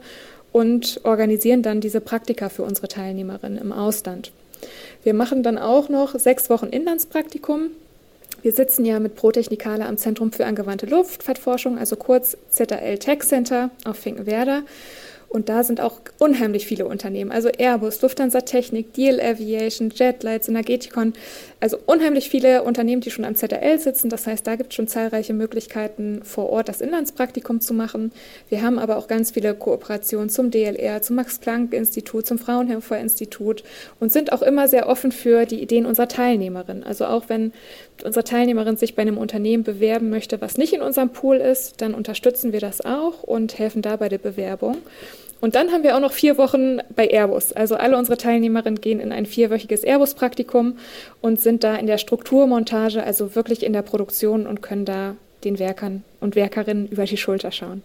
und 0.53 1.01
organisieren 1.05 1.63
dann 1.63 1.81
diese 1.81 2.01
Praktika 2.01 2.49
für 2.49 2.63
unsere 2.63 2.89
Teilnehmerinnen 2.89 3.59
im 3.59 3.73
Ausland. 3.73 4.33
Wir 5.03 5.15
machen 5.15 5.43
dann 5.43 5.59
auch 5.59 5.89
noch 5.89 6.19
sechs 6.19 6.51
Wochen 6.51 6.67
Inlandspraktikum. 6.67 7.71
Wir 8.43 8.53
sitzen 8.53 8.85
ja 8.85 8.99
mit 9.01 9.17
Protechnikale 9.17 9.87
am 9.87 9.99
Zentrum 9.99 10.33
für 10.33 10.47
angewandte 10.47 10.87
Luftfahrtforschung, 10.87 11.79
also 11.79 11.97
kurz 11.97 12.37
ZAL 12.51 12.99
Tech 12.99 13.21
Center 13.21 13.71
auf 13.85 13.97
Finkenwerder. 13.97 14.63
Und 15.31 15.49
da 15.49 15.63
sind 15.63 15.81
auch 15.81 16.01
unheimlich 16.19 16.67
viele 16.67 16.87
Unternehmen, 16.87 17.31
also 17.31 17.51
Airbus, 17.57 18.03
Lufthansa 18.03 18.41
Technik, 18.41 18.95
Deal 18.95 19.21
Aviation, 19.21 19.93
Jetlight, 19.95 20.43
Synergeticon, 20.43 21.13
also 21.61 21.79
unheimlich 21.87 22.29
viele 22.29 22.65
Unternehmen, 22.65 23.01
die 23.01 23.13
schon 23.13 23.25
am 23.25 23.37
ZRL 23.37 23.79
sitzen. 23.79 24.09
Das 24.11 24.27
heißt, 24.27 24.45
da 24.45 24.57
gibt 24.57 24.71
es 24.71 24.75
schon 24.75 24.89
zahlreiche 24.89 25.33
Möglichkeiten, 25.33 26.23
vor 26.25 26.51
Ort 26.51 26.69
das 26.69 26.81
Inlandspraktikum 26.81 27.61
zu 27.61 27.75
machen. 27.75 28.11
Wir 28.49 28.63
haben 28.63 28.81
aber 28.81 28.97
auch 28.97 29.07
ganz 29.07 29.31
viele 29.31 29.55
Kooperationen 29.55 30.31
zum 30.31 30.51
DLR, 30.51 31.01
zum 31.01 31.15
Max-Planck-Institut, 31.15 32.27
zum 32.27 32.39
Fraunhofer-Institut 32.39 33.63
und 34.01 34.11
sind 34.11 34.33
auch 34.33 34.43
immer 34.43 34.67
sehr 34.67 34.89
offen 34.89 35.13
für 35.13 35.47
die 35.47 35.63
Ideen 35.63 35.87
unserer 35.87 36.09
Teilnehmerin. 36.09 36.83
Also 36.83 37.05
auch 37.05 37.29
wenn 37.29 37.53
unsere 38.03 38.25
Teilnehmerin 38.25 38.77
sich 38.77 38.97
bei 38.97 39.03
einem 39.03 39.19
Unternehmen 39.19 39.63
bewerben 39.63 40.11
möchte, 40.11 40.41
was 40.41 40.57
nicht 40.57 40.73
in 40.73 40.83
unserem 40.83 41.11
Pool 41.11 41.37
ist, 41.37 41.81
dann 41.83 41.95
unterstützen 41.95 42.53
wir 42.53 42.61
das 42.61 42.85
auch 42.85 43.23
und 43.23 43.59
helfen 43.61 43.81
da 43.81 43.95
bei 43.95 44.09
der 44.09 44.19
Bewerbung. 44.19 44.79
Und 45.41 45.55
dann 45.55 45.73
haben 45.73 45.83
wir 45.83 45.97
auch 45.97 46.01
noch 46.01 46.13
vier 46.13 46.37
Wochen 46.39 46.79
bei 46.95 47.09
Airbus. 47.09 47.53
Also 47.53 47.77
alle 47.77 47.97
unsere 47.97 48.19
Teilnehmerinnen 48.19 48.81
gehen 48.81 49.01
in 49.01 49.13
ein 49.13 49.27
vierwöchiges 49.27 49.85
Airbus-Praktikum 49.85 50.79
und 51.21 51.41
sind 51.41 51.65
da 51.65 51.77
in 51.77 51.87
der 51.87 51.99
Strukturmontage, 51.99 53.03
also 53.03 53.35
wirklich 53.35 53.63
in 53.63 53.73
der 53.73 53.83
Produktion 53.83 54.47
und 54.47 54.61
können 54.61 54.85
da 54.85 55.17
den 55.45 55.59
Werkern 55.59 56.05
und 56.21 56.37
Werkerinnen 56.37 56.89
über 56.89 57.05
die 57.05 57.17
Schulter 57.17 57.51
schauen. 57.53 57.83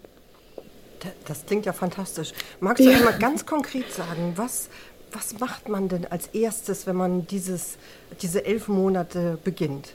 Das 1.28 1.46
klingt 1.46 1.66
ja 1.66 1.74
fantastisch. 1.74 2.34
Magst 2.60 2.84
du 2.84 2.92
ja. 2.92 3.00
mal 3.00 3.18
ganz 3.20 3.46
konkret 3.46 3.92
sagen, 3.92 4.34
was, 4.36 4.70
was 5.12 5.40
macht 5.40 5.70
man 5.70 5.88
denn 5.88 6.06
als 6.10 6.28
erstes, 6.28 6.88
wenn 6.88 6.96
man 6.96 7.28
dieses, 7.28 7.78
diese 8.22 8.46
elf 8.46 8.68
Monate 8.68 9.38
beginnt? 9.44 9.94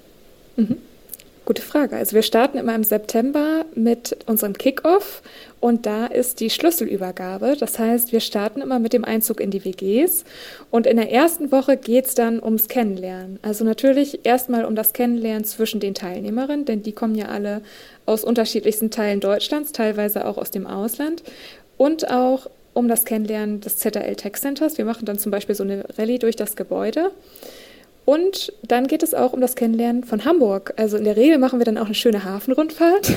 Mhm. 0.57 0.79
Gute 1.51 1.63
Frage. 1.63 1.97
Also 1.97 2.15
wir 2.15 2.23
starten 2.23 2.59
immer 2.59 2.77
im 2.77 2.85
September 2.85 3.65
mit 3.75 4.17
unserem 4.27 4.53
Kickoff 4.53 5.21
und 5.59 5.85
da 5.85 6.07
ist 6.07 6.39
die 6.39 6.49
Schlüsselübergabe. 6.49 7.57
Das 7.59 7.77
heißt, 7.77 8.13
wir 8.13 8.21
starten 8.21 8.61
immer 8.61 8.79
mit 8.79 8.93
dem 8.93 9.05
Einzug 9.05 9.41
in 9.41 9.51
die 9.51 9.65
WGs 9.65 10.23
und 10.71 10.87
in 10.87 10.97
der 10.97 11.11
ersten 11.11 11.51
Woche 11.51 11.77
geht 11.77 12.07
es 12.07 12.15
dann 12.15 12.41
ums 12.41 12.69
Kennenlernen. 12.69 13.41
Also 13.43 13.65
natürlich 13.65 14.25
erstmal 14.25 14.65
um 14.65 14.77
das 14.77 14.93
Kennenlernen 14.93 15.43
zwischen 15.43 15.81
den 15.81 15.95
Teilnehmerinnen, 15.95 16.67
denn 16.67 16.85
die 16.85 16.93
kommen 16.93 17.17
ja 17.17 17.27
alle 17.27 17.63
aus 18.07 18.23
unterschiedlichsten 18.23 18.93
Teilen 18.93 19.19
Deutschlands, 19.19 19.73
teilweise 19.73 20.29
auch 20.29 20.39
aus 20.39 20.53
dem 20.53 20.69
Ausland 20.69 21.25
und 21.77 22.13
auch 22.13 22.49
um 22.75 22.87
das 22.87 23.05
Kennenlernen 23.05 23.61
des 23.61 23.77
ZRL 23.79 24.15
Tech 24.15 24.35
Centers. 24.35 24.79
Wir 24.79 24.85
machen 24.85 25.05
dann 25.05 25.19
zum 25.19 25.33
Beispiel 25.33 25.57
so 25.57 25.65
eine 25.65 25.85
Rallye 25.99 26.21
durch 26.21 26.37
das 26.37 26.55
Gebäude. 26.55 27.11
Und 28.11 28.53
dann 28.65 28.89
geht 28.89 29.05
es 29.05 29.15
auch 29.15 29.33
um 29.35 29.41
das 29.41 29.55
Kennenlernen 29.55 30.03
von 30.03 30.25
Hamburg. 30.25 30.75
Also 30.77 30.97
in 30.97 31.05
der 31.05 31.17
Regel 31.17 31.39
machen 31.39 31.61
wir 31.61 31.65
dann 31.65 31.79
auch 31.79 31.85
eine 31.85 31.95
schöne 31.95 32.25
Hafenrundfahrt 32.25 33.13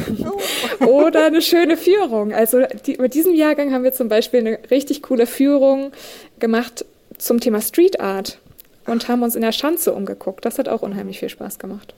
oh. 0.79 0.85
oder 0.85 1.25
eine 1.25 1.41
schöne 1.41 1.77
Führung. 1.77 2.31
Also 2.31 2.62
die, 2.85 2.97
mit 2.97 3.15
diesem 3.15 3.33
Jahrgang 3.33 3.73
haben 3.73 3.83
wir 3.83 3.93
zum 3.93 4.07
Beispiel 4.07 4.41
eine 4.41 4.59
richtig 4.69 5.01
coole 5.01 5.25
Führung 5.25 5.93
gemacht 6.38 6.85
zum 7.17 7.39
Thema 7.39 7.59
Street 7.59 8.01
Art 8.01 8.38
und 8.85 9.07
haben 9.07 9.23
uns 9.23 9.33
in 9.33 9.41
der 9.41 9.51
Schanze 9.51 9.93
umgeguckt. 9.93 10.45
Das 10.45 10.59
hat 10.59 10.69
auch 10.69 10.83
unheimlich 10.83 11.17
viel 11.17 11.29
Spaß 11.29 11.57
gemacht. 11.57 11.95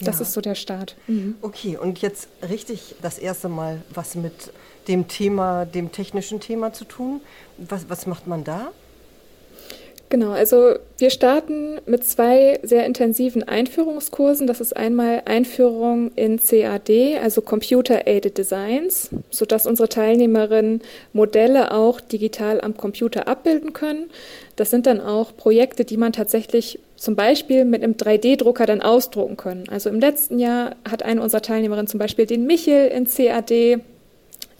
Das 0.00 0.16
ja. 0.16 0.22
ist 0.22 0.32
so 0.32 0.40
der 0.40 0.54
Start. 0.54 0.96
Mhm. 1.06 1.34
Okay, 1.42 1.76
und 1.76 2.00
jetzt 2.00 2.28
richtig 2.48 2.94
das 3.02 3.18
erste 3.18 3.50
Mal 3.50 3.82
was 3.92 4.14
mit 4.14 4.32
dem 4.86 5.06
Thema, 5.06 5.66
dem 5.66 5.92
technischen 5.92 6.40
Thema 6.40 6.72
zu 6.72 6.86
tun. 6.86 7.20
Was, 7.58 7.90
was 7.90 8.06
macht 8.06 8.26
man 8.26 8.42
da? 8.42 8.68
Genau, 10.10 10.30
also 10.30 10.76
wir 10.96 11.10
starten 11.10 11.80
mit 11.84 12.02
zwei 12.02 12.58
sehr 12.62 12.86
intensiven 12.86 13.42
Einführungskursen. 13.42 14.46
Das 14.46 14.62
ist 14.62 14.74
einmal 14.74 15.22
Einführung 15.26 16.12
in 16.14 16.38
CAD, 16.38 17.18
also 17.22 17.42
Computer 17.42 18.06
Aided 18.06 18.38
Designs, 18.38 19.10
sodass 19.28 19.66
unsere 19.66 19.90
Teilnehmerinnen 19.90 20.80
Modelle 21.12 21.72
auch 21.72 22.00
digital 22.00 22.62
am 22.62 22.74
Computer 22.74 23.28
abbilden 23.28 23.74
können. 23.74 24.08
Das 24.56 24.70
sind 24.70 24.86
dann 24.86 25.00
auch 25.00 25.36
Projekte, 25.36 25.84
die 25.84 25.98
man 25.98 26.14
tatsächlich 26.14 26.80
zum 26.96 27.14
Beispiel 27.14 27.66
mit 27.66 27.82
einem 27.82 27.92
3D-Drucker 27.92 28.64
dann 28.64 28.80
ausdrucken 28.80 29.36
können. 29.36 29.64
Also 29.70 29.90
im 29.90 30.00
letzten 30.00 30.38
Jahr 30.38 30.76
hat 30.90 31.02
eine 31.02 31.20
unserer 31.20 31.42
Teilnehmerinnen 31.42 31.86
zum 31.86 32.00
Beispiel 32.00 32.24
den 32.24 32.46
Michel 32.46 32.88
in 32.88 33.06
CAD 33.06 33.80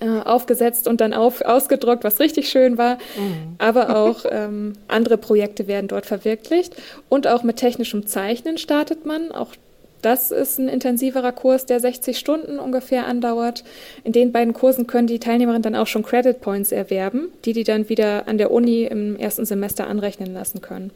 äh, 0.01 0.21
aufgesetzt 0.21 0.87
und 0.87 1.01
dann 1.01 1.13
auf, 1.13 1.41
ausgedruckt, 1.41 2.05
was 2.05 2.21
richtig 2.21 2.49
schön 2.49 2.79
war. 2.79 2.95
Mhm. 2.95 3.57
Aber 3.59 3.97
auch 3.97 4.25
ähm, 4.31 4.75
andere 4.87 5.19
Projekte 5.19 5.67
werden 5.67 5.89
dort 5.89 6.07
verwirklicht. 6.07 6.75
Und 7.09 7.27
auch 7.27 7.43
mit 7.43 7.57
technischem 7.57 8.07
Zeichnen 8.07 8.59
startet 8.59 9.07
man. 9.07 9.33
Auch 9.33 9.55
das 10.03 10.31
ist 10.31 10.59
ein 10.59 10.69
intensiverer 10.69 11.33
Kurs, 11.33 11.67
der 11.67 11.81
60 11.81 12.19
Stunden 12.19 12.59
ungefähr 12.59 13.07
andauert. 13.07 13.65
In 14.05 14.13
den 14.13 14.33
beiden 14.33 14.55
Kursen 14.55 14.87
können 14.87 15.09
die 15.09 15.19
Teilnehmerinnen 15.19 15.63
dann 15.63 15.75
auch 15.75 15.87
schon 15.87 16.05
Credit 16.05 16.41
Points 16.41 16.71
erwerben, 16.71 17.29
die 17.45 17.53
die 17.53 17.65
dann 17.65 17.89
wieder 17.89 18.29
an 18.29 18.39
der 18.39 18.51
Uni 18.51 18.85
im 18.85 19.17
ersten 19.17 19.45
Semester 19.45 19.87
anrechnen 19.89 20.33
lassen 20.33 20.61
können. 20.61 20.93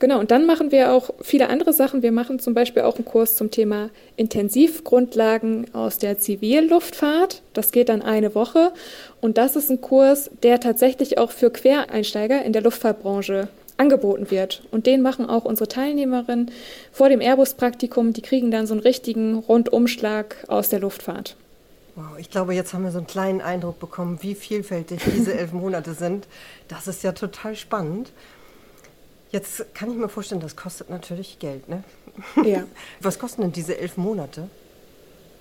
Genau, 0.00 0.20
und 0.20 0.30
dann 0.30 0.46
machen 0.46 0.70
wir 0.70 0.92
auch 0.92 1.10
viele 1.20 1.48
andere 1.48 1.72
Sachen. 1.72 2.02
Wir 2.02 2.12
machen 2.12 2.38
zum 2.38 2.54
Beispiel 2.54 2.82
auch 2.82 2.96
einen 2.96 3.04
Kurs 3.04 3.34
zum 3.34 3.50
Thema 3.50 3.90
Intensivgrundlagen 4.16 5.74
aus 5.74 5.98
der 5.98 6.20
Zivilluftfahrt. 6.20 7.42
Das 7.52 7.72
geht 7.72 7.88
dann 7.88 8.02
eine 8.02 8.34
Woche. 8.34 8.72
Und 9.20 9.38
das 9.38 9.56
ist 9.56 9.70
ein 9.70 9.80
Kurs, 9.80 10.30
der 10.44 10.60
tatsächlich 10.60 11.18
auch 11.18 11.32
für 11.32 11.50
Quereinsteiger 11.50 12.44
in 12.44 12.52
der 12.52 12.62
Luftfahrtbranche 12.62 13.48
angeboten 13.76 14.30
wird. 14.30 14.62
Und 14.70 14.86
den 14.86 15.02
machen 15.02 15.28
auch 15.28 15.44
unsere 15.44 15.68
Teilnehmerinnen 15.68 16.52
vor 16.92 17.08
dem 17.08 17.20
Airbus-Praktikum. 17.20 18.12
Die 18.12 18.22
kriegen 18.22 18.52
dann 18.52 18.68
so 18.68 18.74
einen 18.74 18.82
richtigen 18.82 19.34
Rundumschlag 19.34 20.36
aus 20.46 20.68
der 20.68 20.78
Luftfahrt. 20.78 21.36
Wow, 21.96 22.16
ich 22.18 22.30
glaube, 22.30 22.54
jetzt 22.54 22.72
haben 22.72 22.84
wir 22.84 22.92
so 22.92 22.98
einen 22.98 23.08
kleinen 23.08 23.40
Eindruck 23.40 23.80
bekommen, 23.80 24.18
wie 24.22 24.36
vielfältig 24.36 25.00
diese 25.12 25.34
elf 25.38 25.52
Monate 25.52 25.94
sind. 25.94 26.28
Das 26.68 26.86
ist 26.86 27.02
ja 27.02 27.10
total 27.10 27.56
spannend. 27.56 28.12
Jetzt 29.30 29.74
kann 29.74 29.90
ich 29.90 29.96
mir 29.96 30.08
vorstellen, 30.08 30.40
das 30.40 30.56
kostet 30.56 30.90
natürlich 30.90 31.38
Geld, 31.38 31.68
ne? 31.68 31.84
Ja. 32.44 32.64
Was 33.00 33.18
kosten 33.18 33.42
denn 33.42 33.52
diese 33.52 33.78
elf 33.78 33.96
Monate? 33.96 34.48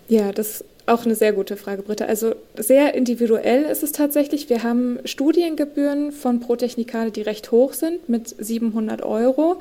Ja, 0.09 0.31
das 0.31 0.47
ist 0.47 0.65
auch 0.85 1.05
eine 1.05 1.15
sehr 1.15 1.33
gute 1.33 1.57
Frage, 1.57 1.81
Britta. 1.81 2.05
Also 2.05 2.35
sehr 2.55 2.93
individuell 2.95 3.63
ist 3.63 3.83
es 3.83 3.91
tatsächlich. 3.91 4.49
Wir 4.49 4.63
haben 4.63 4.99
Studiengebühren 5.03 6.11
von 6.13 6.39
Protechnikale, 6.39 7.11
die 7.11 7.21
recht 7.21 7.51
hoch 7.51 7.73
sind, 7.73 8.07
mit 8.07 8.33
700 8.37 9.03
Euro. 9.03 9.59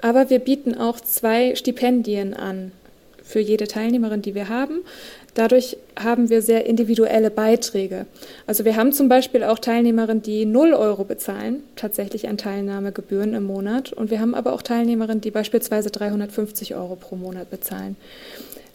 Aber 0.00 0.30
wir 0.30 0.38
bieten 0.38 0.74
auch 0.74 0.98
zwei 1.00 1.54
Stipendien 1.54 2.32
an 2.32 2.72
für 3.22 3.40
jede 3.40 3.66
Teilnehmerin, 3.66 4.22
die 4.22 4.34
wir 4.34 4.48
haben. 4.48 4.80
Dadurch 5.34 5.78
haben 5.98 6.28
wir 6.28 6.42
sehr 6.42 6.66
individuelle 6.66 7.30
Beiträge. 7.30 8.04
Also 8.46 8.66
wir 8.66 8.76
haben 8.76 8.92
zum 8.92 9.08
Beispiel 9.08 9.44
auch 9.44 9.58
Teilnehmerinnen, 9.58 10.22
die 10.22 10.44
0 10.44 10.74
Euro 10.74 11.04
bezahlen, 11.04 11.62
tatsächlich 11.74 12.28
an 12.28 12.36
Teilnahmegebühren 12.36 13.32
im 13.34 13.44
Monat. 13.44 13.94
Und 13.94 14.10
wir 14.10 14.20
haben 14.20 14.34
aber 14.34 14.52
auch 14.52 14.60
Teilnehmerinnen, 14.60 15.22
die 15.22 15.30
beispielsweise 15.30 15.90
350 15.90 16.74
Euro 16.74 16.96
pro 16.96 17.16
Monat 17.16 17.50
bezahlen 17.50 17.96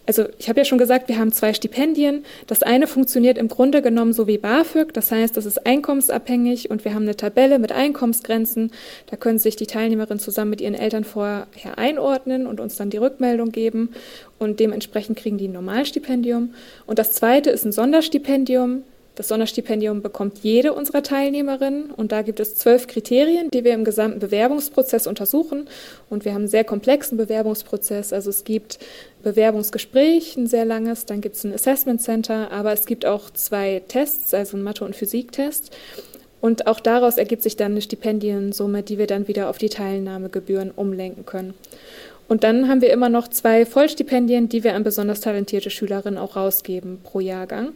also 0.07 0.25
ich 0.39 0.47
habe 0.47 0.59
ja 0.61 0.65
schon 0.65 0.77
gesagt, 0.77 1.09
wir 1.09 1.19
haben 1.19 1.33
zwei 1.33 1.53
Stipendien. 1.53 2.23
Das 2.47 2.63
eine 2.63 2.87
funktioniert 2.87 3.37
im 3.37 3.49
Grunde 3.49 3.81
genommen 3.81 4.13
so 4.13 4.25
wie 4.25 4.37
BAföG, 4.37 4.93
das 4.93 5.11
heißt, 5.11 5.35
das 5.35 5.45
ist 5.45 5.65
einkommensabhängig 5.65 6.71
und 6.71 6.85
wir 6.85 6.93
haben 6.93 7.03
eine 7.03 7.17
Tabelle 7.17 7.59
mit 7.59 7.73
Einkommensgrenzen. 7.73 8.71
Da 9.07 9.17
können 9.17 9.37
sich 9.37 9.57
die 9.57 9.67
Teilnehmerinnen 9.67 10.19
zusammen 10.19 10.51
mit 10.51 10.61
ihren 10.61 10.75
Eltern 10.75 11.03
vorher 11.03 11.47
einordnen 11.75 12.47
und 12.47 12.61
uns 12.61 12.77
dann 12.77 12.89
die 12.89 12.97
Rückmeldung 12.97 13.51
geben 13.51 13.89
und 14.39 14.61
dementsprechend 14.61 15.17
kriegen 15.17 15.37
die 15.37 15.49
ein 15.49 15.53
Normalstipendium. 15.53 16.53
Und 16.85 16.99
das 16.99 17.11
zweite 17.11 17.49
ist 17.49 17.65
ein 17.65 17.73
Sonderstipendium. 17.73 18.83
Das 19.17 19.29
Sonderstipendium 19.29 20.03
bekommt 20.03 20.43
jede 20.43 20.73
unserer 20.73 21.01
Teilnehmerinnen 21.01 21.89
und 21.89 22.11
da 22.11 22.21
gibt 22.21 22.39
es 22.39 22.53
zwölf 22.53 22.85
Kriterien, 22.85 23.49
die 23.49 23.63
wir 23.63 23.73
im 23.73 23.83
gesamten 23.83 24.19
Bewerbungsprozess 24.19 25.07
untersuchen. 25.07 25.67
Und 26.07 26.23
wir 26.23 26.33
haben 26.35 26.43
einen 26.43 26.47
sehr 26.47 26.63
komplexen 26.63 27.17
Bewerbungsprozess. 27.17 28.13
Also 28.13 28.29
es 28.29 28.43
gibt 28.43 28.77
Bewerbungsgespräch, 29.23 30.37
ein 30.37 30.45
sehr 30.45 30.65
langes, 30.65 31.05
dann 31.05 31.21
gibt 31.21 31.35
es 31.35 31.43
ein 31.43 31.51
Assessment 31.51 31.99
Center, 31.99 32.51
aber 32.51 32.73
es 32.73 32.85
gibt 32.85 33.07
auch 33.07 33.31
zwei 33.31 33.81
Tests, 33.87 34.35
also 34.35 34.55
ein 34.55 34.61
Mathe- 34.61 34.85
und 34.85 34.95
Physiktest. 34.95 35.75
Und 36.39 36.67
auch 36.67 36.79
daraus 36.79 37.17
ergibt 37.17 37.41
sich 37.41 37.55
dann 37.55 37.71
eine 37.71 37.81
Stipendiensumme, 37.81 38.83
die 38.83 38.99
wir 38.99 39.07
dann 39.07 39.27
wieder 39.27 39.49
auf 39.49 39.57
die 39.57 39.69
Teilnahmegebühren 39.69 40.69
umlenken 40.69 41.25
können. 41.25 41.55
Und 42.27 42.43
dann 42.43 42.67
haben 42.67 42.81
wir 42.81 42.91
immer 42.91 43.09
noch 43.09 43.29
zwei 43.29 43.65
Vollstipendien, 43.65 44.47
die 44.47 44.63
wir 44.63 44.75
an 44.75 44.83
besonders 44.83 45.21
talentierte 45.21 45.71
Schülerinnen 45.71 46.19
auch 46.19 46.35
rausgeben 46.35 46.99
pro 47.01 47.19
Jahrgang. 47.19 47.69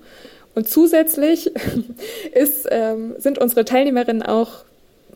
Und 0.56 0.68
zusätzlich 0.68 1.52
ist, 2.34 2.68
ähm, 2.70 3.16
sind 3.18 3.38
unsere 3.38 3.66
Teilnehmerinnen 3.66 4.24
auch 4.24 4.66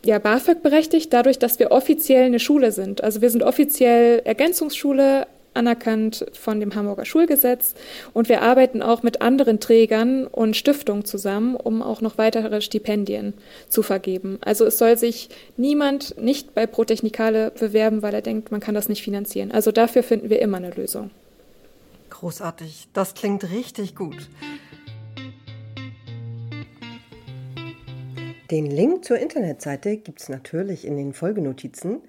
ja, 0.03 0.19
BAföG 0.19 0.61
berechtigt, 0.61 1.11
dadurch, 1.13 1.39
dass 1.39 1.59
wir 1.59 1.71
offiziell 1.71 2.25
eine 2.25 2.39
Schule 2.39 2.71
sind. 2.71 3.03
Also 3.03 3.21
wir 3.21 3.29
sind 3.29 3.43
offiziell 3.43 4.21
Ergänzungsschule, 4.23 5.25
anerkannt 5.55 6.25
von 6.33 6.59
dem 6.59 6.75
Hamburger 6.75 7.05
Schulgesetz. 7.05 7.73
Und 8.13 8.29
wir 8.29 8.41
arbeiten 8.41 8.81
auch 8.81 9.03
mit 9.03 9.21
anderen 9.21 9.59
Trägern 9.59 10.27
und 10.27 10.55
Stiftungen 10.55 11.05
zusammen, 11.05 11.55
um 11.55 11.81
auch 11.81 12.01
noch 12.01 12.17
weitere 12.17 12.61
Stipendien 12.61 13.33
zu 13.69 13.81
vergeben. 13.81 14.37
Also 14.41 14.65
es 14.65 14.77
soll 14.77 14.97
sich 14.97 15.29
niemand 15.57 16.21
nicht 16.21 16.53
bei 16.53 16.67
Protechnikale 16.67 17.51
bewerben, 17.51 18.01
weil 18.01 18.13
er 18.13 18.21
denkt, 18.21 18.51
man 18.51 18.59
kann 18.59 18.75
das 18.75 18.89
nicht 18.89 19.03
finanzieren. 19.03 19.51
Also 19.51 19.71
dafür 19.71 20.03
finden 20.03 20.29
wir 20.29 20.41
immer 20.41 20.57
eine 20.57 20.71
Lösung. 20.71 21.09
Großartig, 22.09 22.87
das 22.93 23.13
klingt 23.13 23.49
richtig 23.49 23.95
gut. 23.95 24.29
Den 28.51 28.67
Link 28.67 29.03
zur 29.03 29.17
Internetseite 29.17 29.97
gibt 29.97 30.21
es 30.21 30.29
natürlich 30.29 30.85
in 30.85 30.97
den 30.97 31.13
Folgenotizen. 31.13 32.03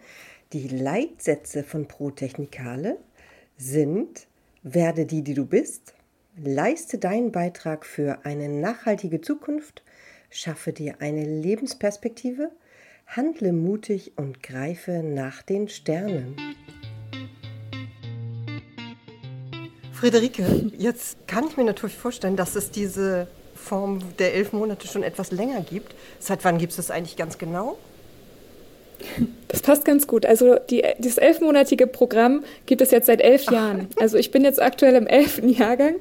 Die 0.53 0.69
Leitsätze 0.69 1.65
von 1.65 1.89
Pro 1.89 2.11
Technikale 2.11 2.99
sind 3.57 4.27
Werde 4.63 5.07
die, 5.07 5.23
die 5.23 5.33
du 5.33 5.47
bist, 5.47 5.95
leiste 6.37 6.99
deinen 6.99 7.33
Beitrag 7.33 7.87
für 7.87 8.27
eine 8.27 8.51
nachhaltige 8.51 9.23
Zukunft, 9.23 9.83
schaffe 10.29 10.75
dir 10.75 10.97
eine 11.01 11.25
Lebensperspektive, 11.25 12.51
handle 13.07 13.55
mutig 13.55 14.13
und 14.17 14.43
greife 14.43 15.03
nach 15.03 15.41
den 15.41 15.69
Sternen. 15.69 16.37
Friederike, 19.93 20.71
jetzt 20.77 21.27
kann 21.27 21.47
ich 21.49 21.57
mir 21.57 21.65
natürlich 21.65 21.97
vorstellen, 21.97 22.37
dass 22.37 22.57
es 22.57 22.71
diese 22.71 23.29
Form 23.67 24.01
der 24.19 24.35
elf 24.35 24.53
Monate 24.53 24.87
schon 24.87 25.03
etwas 25.03 25.33
länger 25.33 25.61
gibt. 25.61 25.95
Seit 26.21 26.45
wann 26.45 26.59
gibt 26.59 26.71
es 26.71 26.77
das 26.77 26.91
eigentlich 26.91 27.17
ganz 27.17 27.37
genau? 27.37 27.77
Das 29.49 29.63
passt 29.63 29.85
ganz 29.85 30.07
gut. 30.07 30.27
Also 30.27 30.57
die, 30.71 30.83
dieses 30.99 31.19
elfmonatige 31.19 31.87
Programm 31.87 32.45
gibt 32.67 32.83
es 32.83 32.91
jetzt 32.91 33.07
seit 33.07 33.21
elf. 33.21 33.45
Jahren. 33.51 33.89
Also 34.01 34.17
ich 34.17 34.31
bin 34.31 34.45
jetzt 34.45 34.61
aktuell 34.61 34.95
im 34.97 35.07
elften 35.07 35.49
Jahrgang 35.49 35.95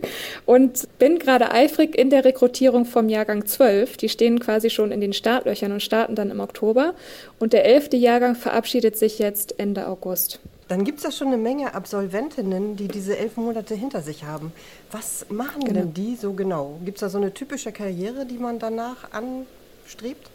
und 0.45 0.87
bin 0.99 1.19
gerade 1.19 1.51
eifrig 1.51 1.95
in 1.95 2.09
der 2.09 2.25
Rekrutierung 2.25 2.85
vom 2.85 3.09
Jahrgang 3.09 3.45
zwölf. 3.45 3.97
Die 3.97 4.09
stehen 4.09 4.39
quasi 4.39 4.69
schon 4.69 4.91
in 4.91 5.01
den 5.01 5.13
Startlöchern 5.13 5.71
und 5.71 5.81
starten 5.81 6.15
dann 6.15 6.31
im 6.31 6.39
Oktober. 6.39 6.93
Und 7.39 7.53
der 7.53 7.65
elfte 7.65 7.97
Jahrgang 7.97 8.35
verabschiedet 8.35 8.97
sich 8.97 9.19
jetzt 9.19 9.59
Ende 9.59 9.87
August. 9.87 10.39
Dann 10.67 10.83
gibt 10.83 10.97
es 10.97 11.03
ja 11.03 11.11
schon 11.11 11.27
eine 11.27 11.37
Menge 11.37 11.75
Absolventinnen, 11.75 12.75
die 12.75 12.87
diese 12.87 13.17
elf 13.17 13.37
Monate 13.37 13.75
hinter 13.75 14.01
sich 14.01 14.23
haben. 14.23 14.51
Was 14.91 15.27
machen 15.29 15.63
genau. 15.63 15.81
denn 15.81 15.93
die 15.93 16.15
so 16.15 16.33
genau? 16.33 16.79
Gibt 16.83 16.97
es 16.97 17.01
da 17.01 17.09
so 17.09 17.19
eine 17.19 17.33
typische 17.33 17.71
Karriere, 17.71 18.25
die 18.25 18.39
man 18.39 18.57
danach 18.57 19.11
anstrebt? 19.11 20.29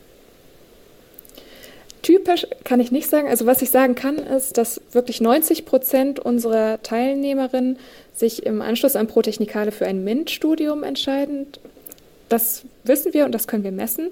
Typisch 2.02 2.46
kann 2.64 2.80
ich 2.80 2.90
nicht 2.90 3.08
sagen. 3.10 3.28
Also 3.28 3.46
was 3.46 3.60
ich 3.60 3.70
sagen 3.70 3.94
kann, 3.94 4.16
ist, 4.16 4.56
dass 4.56 4.80
wirklich 4.92 5.20
90 5.20 5.66
Prozent 5.66 6.18
unserer 6.18 6.82
Teilnehmerinnen 6.82 7.78
sich 8.14 8.46
im 8.46 8.62
Anschluss 8.62 8.96
an 8.96 9.06
Protechnikale 9.06 9.70
für 9.72 9.86
ein 9.86 10.02
MINT-Studium 10.04 10.82
entscheiden. 10.82 11.46
Das 12.30 12.62
wissen 12.84 13.12
wir 13.12 13.24
und 13.24 13.32
das 13.32 13.48
können 13.48 13.64
wir 13.64 13.72
messen. 13.72 14.08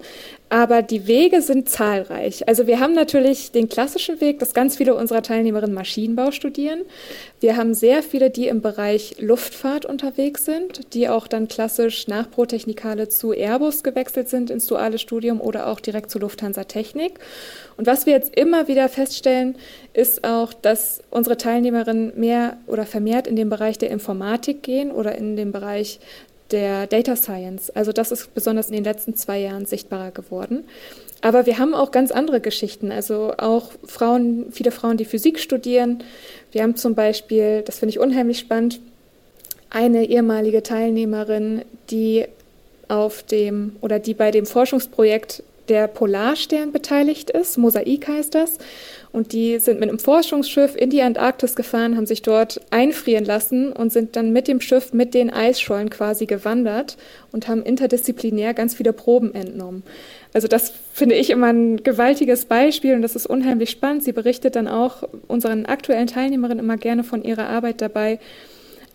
Aber 0.48 0.82
die 0.82 1.06
Wege 1.06 1.40
sind 1.40 1.68
zahlreich. 1.68 2.48
Also 2.48 2.66
wir 2.66 2.80
haben 2.80 2.92
natürlich 2.92 3.52
den 3.52 3.68
klassischen 3.68 4.20
Weg, 4.20 4.40
dass 4.40 4.54
ganz 4.54 4.76
viele 4.76 4.96
unserer 4.96 5.22
Teilnehmerinnen 5.22 5.72
Maschinenbau 5.72 6.32
studieren. 6.32 6.80
Wir 7.38 7.56
haben 7.56 7.74
sehr 7.74 8.02
viele, 8.02 8.30
die 8.30 8.48
im 8.48 8.60
Bereich 8.60 9.16
Luftfahrt 9.20 9.86
unterwegs 9.86 10.44
sind, 10.44 10.94
die 10.94 11.08
auch 11.08 11.28
dann 11.28 11.46
klassisch 11.46 12.08
nach 12.08 12.28
Protechnikale 12.28 13.08
zu 13.08 13.32
Airbus 13.32 13.84
gewechselt 13.84 14.28
sind 14.28 14.50
ins 14.50 14.66
duale 14.66 14.98
Studium 14.98 15.40
oder 15.40 15.68
auch 15.68 15.78
direkt 15.78 16.10
zu 16.10 16.18
Lufthansa 16.18 16.64
Technik. 16.64 17.20
Und 17.76 17.86
was 17.86 18.04
wir 18.04 18.14
jetzt 18.14 18.36
immer 18.36 18.66
wieder 18.66 18.88
feststellen, 18.88 19.54
ist 19.92 20.24
auch, 20.24 20.52
dass 20.52 21.04
unsere 21.10 21.36
Teilnehmerinnen 21.36 22.18
mehr 22.18 22.56
oder 22.66 22.84
vermehrt 22.84 23.28
in 23.28 23.36
den 23.36 23.48
Bereich 23.48 23.78
der 23.78 23.90
Informatik 23.90 24.64
gehen 24.64 24.90
oder 24.90 25.14
in 25.14 25.36
den 25.36 25.52
Bereich 25.52 26.00
der 26.50 26.86
Data 26.86 27.16
Science. 27.16 27.70
Also 27.70 27.92
das 27.92 28.12
ist 28.12 28.34
besonders 28.34 28.68
in 28.68 28.74
den 28.74 28.84
letzten 28.84 29.14
zwei 29.14 29.38
Jahren 29.38 29.66
sichtbarer 29.66 30.10
geworden. 30.10 30.64
Aber 31.20 31.46
wir 31.46 31.58
haben 31.58 31.74
auch 31.74 31.90
ganz 31.90 32.10
andere 32.10 32.40
Geschichten, 32.40 32.92
also 32.92 33.34
auch 33.38 33.72
Frauen, 33.84 34.46
viele 34.52 34.70
Frauen, 34.70 34.96
die 34.96 35.04
Physik 35.04 35.40
studieren. 35.40 36.04
Wir 36.52 36.62
haben 36.62 36.76
zum 36.76 36.94
Beispiel, 36.94 37.62
das 37.62 37.78
finde 37.78 37.90
ich 37.90 37.98
unheimlich 37.98 38.38
spannend, 38.38 38.80
eine 39.70 40.04
ehemalige 40.04 40.62
Teilnehmerin, 40.62 41.62
die 41.90 42.26
auf 42.86 43.22
dem 43.22 43.76
oder 43.80 43.98
die 43.98 44.14
bei 44.14 44.30
dem 44.30 44.46
Forschungsprojekt 44.46 45.42
der 45.68 45.88
Polarstern 45.88 46.72
beteiligt 46.72 47.30
ist. 47.30 47.58
Mosaik 47.58 48.08
heißt 48.08 48.34
das. 48.34 48.58
Und 49.10 49.32
die 49.32 49.58
sind 49.58 49.80
mit 49.80 49.88
einem 49.88 49.98
Forschungsschiff 49.98 50.76
in 50.76 50.90
die 50.90 51.00
Antarktis 51.00 51.56
gefahren, 51.56 51.96
haben 51.96 52.06
sich 52.06 52.22
dort 52.22 52.60
einfrieren 52.70 53.24
lassen 53.24 53.72
und 53.72 53.92
sind 53.92 54.16
dann 54.16 54.32
mit 54.32 54.48
dem 54.48 54.60
Schiff 54.60 54.92
mit 54.92 55.14
den 55.14 55.30
Eisschollen 55.30 55.88
quasi 55.88 56.26
gewandert 56.26 56.98
und 57.32 57.48
haben 57.48 57.62
interdisziplinär 57.62 58.52
ganz 58.52 58.74
viele 58.74 58.92
Proben 58.92 59.34
entnommen. 59.34 59.82
Also 60.34 60.46
das 60.46 60.74
finde 60.92 61.14
ich 61.14 61.30
immer 61.30 61.46
ein 61.46 61.82
gewaltiges 61.82 62.44
Beispiel 62.44 62.94
und 62.94 63.02
das 63.02 63.16
ist 63.16 63.26
unheimlich 63.26 63.70
spannend. 63.70 64.04
Sie 64.04 64.12
berichtet 64.12 64.56
dann 64.56 64.68
auch 64.68 65.04
unseren 65.26 65.64
aktuellen 65.64 66.06
Teilnehmerinnen 66.06 66.62
immer 66.62 66.76
gerne 66.76 67.02
von 67.02 67.22
ihrer 67.22 67.48
Arbeit 67.48 67.80
dabei, 67.80 68.18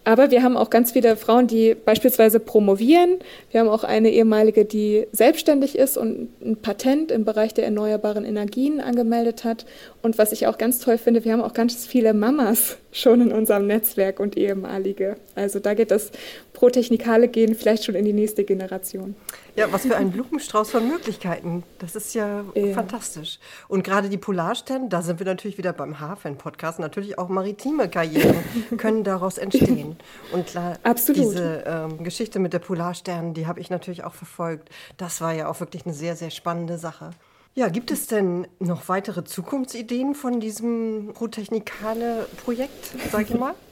aber 0.05 0.31
wir 0.31 0.43
haben 0.43 0.57
auch 0.57 0.69
ganz 0.69 0.91
viele 0.91 1.15
Frauen, 1.15 1.48
die 1.48 1.75
beispielsweise 1.75 2.39
promovieren. 2.39 3.19
Wir 3.51 3.62
haben 3.62 3.69
auch 3.69 3.83
eine 3.83 4.10
ehemalige, 4.10 4.65
die 4.65 5.07
selbstständig 5.12 5.77
ist 5.77 5.98
und 5.98 6.29
ein 6.41 6.57
Patent 6.57 7.12
im 7.12 7.24
Bereich 7.24 7.53
der 7.53 7.65
erneuerbaren 7.65 8.25
Energien 8.25 8.81
angemeldet 8.81 9.43
hat. 9.43 9.65
Und 10.03 10.17
was 10.17 10.33
ich 10.33 10.48
auch 10.48 10.57
ganz 10.57 10.79
toll 10.79 10.98
finde, 10.98 11.24
wir 11.24 11.31
haben 11.31 11.41
auch 11.41 11.53
ganz 11.53 11.88
viele 11.88 12.13
Mamas 12.13 12.75
schon 12.91 13.22
in 13.22 13.31
unserem 13.31 13.67
Netzwerk 13.67 14.19
und 14.19 14.36
ehemalige. 14.36 15.15
Also 15.33 15.60
da 15.60 15.74
geht 15.74 15.91
das 15.91 16.12
Pro-Technikale 16.51 17.29
gehen 17.29 17.55
vielleicht 17.55 17.86
schon 17.86 17.95
in 17.95 18.03
die 18.03 18.12
nächste 18.12 18.43
Generation. 18.43 19.15
Ja, 19.55 19.72
was 19.72 19.83
für 19.83 19.95
ein 19.95 20.12
Blumenstrauß 20.12 20.72
von 20.72 20.89
Möglichkeiten. 20.89 21.63
Das 21.79 21.95
ist 21.95 22.13
ja, 22.15 22.43
ja. 22.53 22.74
fantastisch. 22.74 23.39
Und 23.69 23.86
gerade 23.86 24.10
die 24.10 24.17
Polarstern, 24.17 24.89
da 24.89 25.01
sind 25.01 25.19
wir 25.19 25.25
natürlich 25.25 25.57
wieder 25.57 25.72
beim 25.72 26.01
Hafen-Podcast, 26.01 26.79
natürlich 26.79 27.17
auch 27.17 27.29
maritime 27.29 27.88
Karrieren 27.88 28.36
können 28.77 29.05
daraus 29.05 29.38
entstehen. 29.38 29.95
Und 30.33 30.48
klar, 30.48 30.79
Absolut. 30.83 31.22
diese 31.22 31.63
ähm, 31.65 32.03
Geschichte 32.03 32.39
mit 32.39 32.51
der 32.51 32.60
Polarstern, 32.60 33.33
die 33.33 33.48
habe 33.48 33.62
ich 33.62 33.69
natürlich 33.69 34.03
auch 34.03 34.13
verfolgt. 34.13 34.67
Das 34.98 35.22
war 35.22 35.31
ja 35.33 35.48
auch 35.48 35.62
wirklich 35.62 35.86
eine 35.86 35.93
sehr, 35.93 36.17
sehr 36.17 36.29
spannende 36.29 36.77
Sache. 36.77 37.12
Ja, 37.55 37.67
gibt 37.67 37.91
es 37.91 38.07
denn 38.07 38.48
noch 38.60 38.89
weitere 38.89 39.24
Zukunftsideen 39.24 40.15
von 40.15 40.39
diesem 40.39 41.12
Pro-Technikale-Projekt, 41.13 42.91
sag 43.12 43.29
ich 43.29 43.38
mal? 43.38 43.53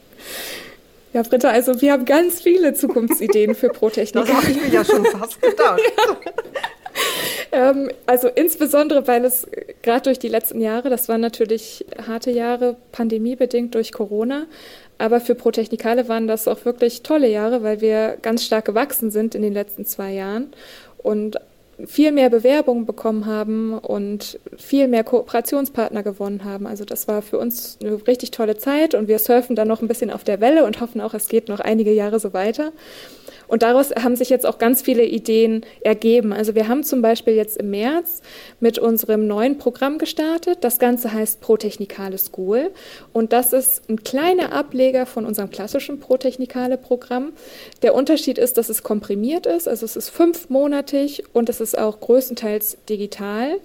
Ja, 1.14 1.20
Britta, 1.20 1.50
also 1.50 1.78
wir 1.82 1.92
haben 1.92 2.06
ganz 2.06 2.40
viele 2.40 2.72
Zukunftsideen 2.72 3.54
für 3.54 3.68
Protechnik. 3.68 4.24
Das 4.24 4.34
habe 4.34 4.50
ich 4.50 4.58
mir 4.58 4.68
ja 4.68 4.82
schon 4.82 5.04
fast 5.04 5.42
gedacht. 5.42 5.78
ja. 7.52 7.70
ähm, 7.70 7.90
also 8.06 8.28
insbesondere, 8.28 9.06
weil 9.06 9.22
es 9.26 9.46
gerade 9.82 10.04
durch 10.04 10.18
die 10.18 10.28
letzten 10.28 10.62
Jahre, 10.62 10.88
das 10.88 11.10
waren 11.10 11.20
natürlich 11.20 11.84
harte 12.06 12.30
Jahre, 12.30 12.76
pandemiebedingt 12.92 13.74
durch 13.74 13.92
Corona, 13.92 14.46
aber 14.96 15.20
für 15.20 15.34
Protechnikale 15.34 16.08
waren 16.08 16.26
das 16.26 16.48
auch 16.48 16.64
wirklich 16.64 17.02
tolle 17.02 17.28
Jahre, 17.28 17.62
weil 17.62 17.82
wir 17.82 18.16
ganz 18.22 18.42
stark 18.42 18.64
gewachsen 18.64 19.10
sind 19.10 19.34
in 19.34 19.42
den 19.42 19.52
letzten 19.52 19.84
zwei 19.84 20.12
Jahren 20.12 20.54
und 20.96 21.36
viel 21.86 22.12
mehr 22.12 22.30
Bewerbungen 22.30 22.86
bekommen 22.86 23.26
haben 23.26 23.78
und 23.78 24.38
viel 24.56 24.88
mehr 24.88 25.04
Kooperationspartner 25.04 26.02
gewonnen 26.02 26.44
haben. 26.44 26.66
Also 26.66 26.84
das 26.84 27.08
war 27.08 27.22
für 27.22 27.38
uns 27.38 27.78
eine 27.82 28.06
richtig 28.06 28.30
tolle 28.30 28.56
Zeit 28.56 28.94
und 28.94 29.08
wir 29.08 29.18
surfen 29.18 29.56
dann 29.56 29.68
noch 29.68 29.82
ein 29.82 29.88
bisschen 29.88 30.10
auf 30.10 30.24
der 30.24 30.40
Welle 30.40 30.64
und 30.64 30.80
hoffen 30.80 31.00
auch, 31.00 31.14
es 31.14 31.28
geht 31.28 31.48
noch 31.48 31.60
einige 31.60 31.92
Jahre 31.92 32.20
so 32.20 32.32
weiter. 32.32 32.72
Und 33.52 33.62
daraus 33.62 33.90
haben 33.90 34.16
sich 34.16 34.30
jetzt 34.30 34.46
auch 34.46 34.56
ganz 34.56 34.80
viele 34.80 35.04
Ideen 35.04 35.66
ergeben. 35.82 36.32
Also 36.32 36.54
wir 36.54 36.68
haben 36.68 36.84
zum 36.84 37.02
Beispiel 37.02 37.34
jetzt 37.34 37.58
im 37.58 37.68
März 37.68 38.22
mit 38.60 38.78
unserem 38.78 39.26
neuen 39.26 39.58
Programm 39.58 39.98
gestartet. 39.98 40.60
Das 40.62 40.78
Ganze 40.78 41.12
heißt 41.12 41.42
Protechnikale 41.42 42.16
School. 42.16 42.70
Und 43.12 43.34
das 43.34 43.52
ist 43.52 43.82
ein 43.90 44.02
kleiner 44.04 44.54
Ableger 44.54 45.04
von 45.04 45.26
unserem 45.26 45.50
klassischen 45.50 46.00
Protechnikale 46.00 46.78
Programm. 46.78 47.34
Der 47.82 47.94
Unterschied 47.94 48.38
ist, 48.38 48.56
dass 48.56 48.70
es 48.70 48.82
komprimiert 48.82 49.44
ist. 49.44 49.68
Also 49.68 49.84
es 49.84 49.96
ist 49.96 50.08
fünfmonatig 50.08 51.24
und 51.34 51.50
es 51.50 51.60
ist 51.60 51.76
auch 51.76 52.00
größtenteils 52.00 52.78
digital. 52.88 53.58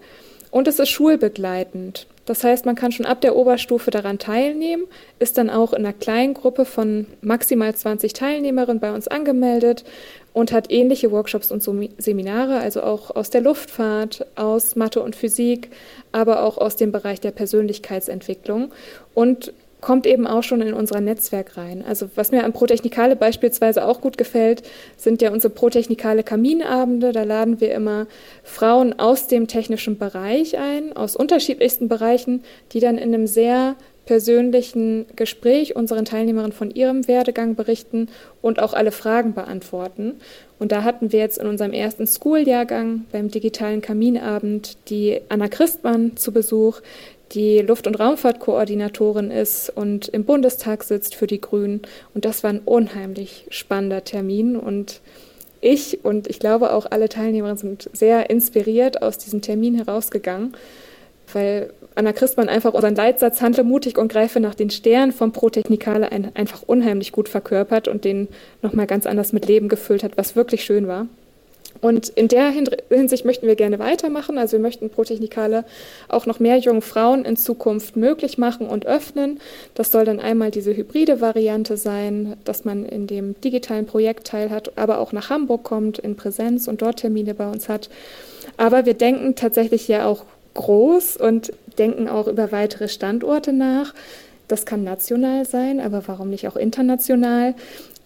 Und 0.51 0.67
es 0.67 0.79
ist 0.79 0.89
schulbegleitend. 0.89 2.07
Das 2.27 2.43
heißt, 2.43 2.65
man 2.65 2.75
kann 2.75 2.91
schon 2.91 3.05
ab 3.05 3.21
der 3.21 3.37
Oberstufe 3.37 3.89
daran 3.89 4.19
teilnehmen, 4.19 4.83
ist 5.17 5.37
dann 5.37 5.49
auch 5.49 5.71
in 5.71 5.85
einer 5.85 5.93
kleinen 5.93 6.33
Gruppe 6.33 6.65
von 6.65 7.07
maximal 7.21 7.73
20 7.73 8.11
Teilnehmerinnen 8.11 8.81
bei 8.81 8.93
uns 8.93 9.07
angemeldet 9.07 9.85
und 10.33 10.51
hat 10.51 10.69
ähnliche 10.69 11.09
Workshops 11.09 11.51
und 11.51 11.63
Seminare, 11.97 12.59
also 12.59 12.83
auch 12.83 13.15
aus 13.15 13.29
der 13.29 13.39
Luftfahrt, 13.39 14.25
aus 14.35 14.75
Mathe 14.75 15.01
und 15.01 15.15
Physik, 15.15 15.71
aber 16.11 16.43
auch 16.43 16.57
aus 16.57 16.75
dem 16.75 16.91
Bereich 16.91 17.21
der 17.21 17.31
Persönlichkeitsentwicklung. 17.31 18.73
Und 19.13 19.53
kommt 19.81 20.07
eben 20.07 20.25
auch 20.25 20.43
schon 20.43 20.61
in 20.61 20.73
unser 20.73 21.01
Netzwerk 21.01 21.57
rein. 21.57 21.83
Also 21.87 22.09
was 22.15 22.31
mir 22.31 22.43
an 22.43 22.53
Protechnikale 22.53 23.15
beispielsweise 23.15 23.85
auch 23.85 24.01
gut 24.01 24.17
gefällt, 24.17 24.63
sind 24.95 25.21
ja 25.21 25.31
unsere 25.31 25.53
Protechnikale 25.53 26.23
Kaminabende. 26.23 27.11
Da 27.11 27.23
laden 27.23 27.61
wir 27.61 27.73
immer 27.73 28.07
Frauen 28.43 28.97
aus 28.97 29.27
dem 29.27 29.47
technischen 29.47 29.97
Bereich 29.97 30.57
ein, 30.57 30.95
aus 30.95 31.15
unterschiedlichsten 31.15 31.87
Bereichen, 31.87 32.43
die 32.71 32.79
dann 32.79 32.97
in 32.97 33.13
einem 33.13 33.27
sehr 33.27 33.75
persönlichen 34.07 35.05
Gespräch 35.15 35.75
unseren 35.75 36.05
Teilnehmerinnen 36.05 36.53
von 36.53 36.71
ihrem 36.71 37.07
Werdegang 37.07 37.55
berichten 37.55 38.07
und 38.41 38.59
auch 38.59 38.73
alle 38.73 38.91
Fragen 38.91 39.33
beantworten. 39.33 40.15
Und 40.59 40.71
da 40.71 40.83
hatten 40.83 41.11
wir 41.11 41.19
jetzt 41.19 41.37
in 41.37 41.45
unserem 41.45 41.73
ersten 41.73 42.07
School-Jahrgang 42.07 43.05
beim 43.11 43.29
digitalen 43.29 43.81
Kaminabend 43.81 44.77
die 44.89 45.19
Anna 45.29 45.49
Christmann 45.49 46.17
zu 46.17 46.31
Besuch, 46.31 46.81
die 47.33 47.59
Luft- 47.59 47.87
und 47.87 47.99
Raumfahrtkoordinatorin 47.99 49.31
ist 49.31 49.69
und 49.69 50.07
im 50.07 50.23
Bundestag 50.23 50.83
sitzt 50.83 51.15
für 51.15 51.27
die 51.27 51.41
Grünen. 51.41 51.81
Und 52.13 52.25
das 52.25 52.43
war 52.43 52.51
ein 52.51 52.61
unheimlich 52.63 53.45
spannender 53.49 54.03
Termin. 54.03 54.55
Und 54.55 55.01
ich 55.61 56.05
und 56.05 56.27
ich 56.27 56.39
glaube 56.39 56.73
auch 56.73 56.85
alle 56.89 57.09
Teilnehmerinnen 57.09 57.57
sind 57.57 57.89
sehr 57.93 58.29
inspiriert 58.29 59.01
aus 59.01 59.17
diesem 59.17 59.41
Termin 59.41 59.75
herausgegangen, 59.75 60.53
weil 61.33 61.73
Anna 61.95 62.13
Christmann 62.13 62.47
einfach 62.47 62.73
unseren 62.73 62.95
Leitsatz 62.95 63.41
Handle 63.41 63.63
mutig 63.63 63.97
und 63.97 64.11
greife 64.11 64.39
nach 64.39 64.55
den 64.55 64.69
Sternen 64.69 65.11
vom 65.11 65.31
Pro-Technikale 65.31 66.11
ein, 66.11 66.35
einfach 66.35 66.61
unheimlich 66.61 67.11
gut 67.11 67.27
verkörpert 67.27 67.87
und 67.87 68.05
den 68.05 68.27
nochmal 68.61 68.87
ganz 68.87 69.05
anders 69.05 69.33
mit 69.33 69.47
Leben 69.47 69.67
gefüllt 69.67 70.03
hat, 70.03 70.15
was 70.15 70.35
wirklich 70.35 70.63
schön 70.63 70.87
war. 70.87 71.07
Und 71.81 72.09
in 72.09 72.27
der 72.27 72.51
Hinsicht 72.89 73.25
möchten 73.25 73.47
wir 73.47 73.55
gerne 73.55 73.79
weitermachen. 73.79 74.37
Also 74.37 74.53
wir 74.53 74.61
möchten 74.61 74.89
Protechnikale 74.89 75.65
auch 76.07 76.25
noch 76.25 76.39
mehr 76.39 76.57
jungen 76.57 76.81
Frauen 76.81 77.25
in 77.25 77.37
Zukunft 77.37 77.95
möglich 77.95 78.37
machen 78.37 78.67
und 78.67 78.85
öffnen. 78.85 79.39
Das 79.75 79.91
soll 79.91 80.05
dann 80.05 80.19
einmal 80.19 80.51
diese 80.51 80.75
hybride 80.75 81.21
Variante 81.21 81.77
sein, 81.77 82.37
dass 82.45 82.65
man 82.65 82.85
in 82.85 83.07
dem 83.07 83.39
digitalen 83.41 83.85
Projekt 83.85 84.27
teilhat, 84.27 84.77
aber 84.77 84.99
auch 84.99 85.11
nach 85.11 85.29
Hamburg 85.29 85.63
kommt 85.63 85.99
in 85.99 86.15
Präsenz 86.15 86.67
und 86.67 86.81
dort 86.81 86.99
Termine 86.99 87.33
bei 87.33 87.49
uns 87.49 87.69
hat. 87.69 87.89
Aber 88.57 88.85
wir 88.85 88.93
denken 88.93 89.35
tatsächlich 89.35 89.87
ja 89.87 90.05
auch 90.05 90.23
groß 90.53 91.17
und 91.17 91.53
denken 91.77 92.09
auch 92.09 92.27
über 92.27 92.51
weitere 92.51 92.87
Standorte 92.87 93.53
nach. 93.53 93.93
Das 94.47 94.65
kann 94.65 94.83
national 94.83 95.45
sein, 95.45 95.81
aber 95.81 96.07
warum 96.07 96.29
nicht 96.29 96.47
auch 96.47 96.55
international? 96.55 97.53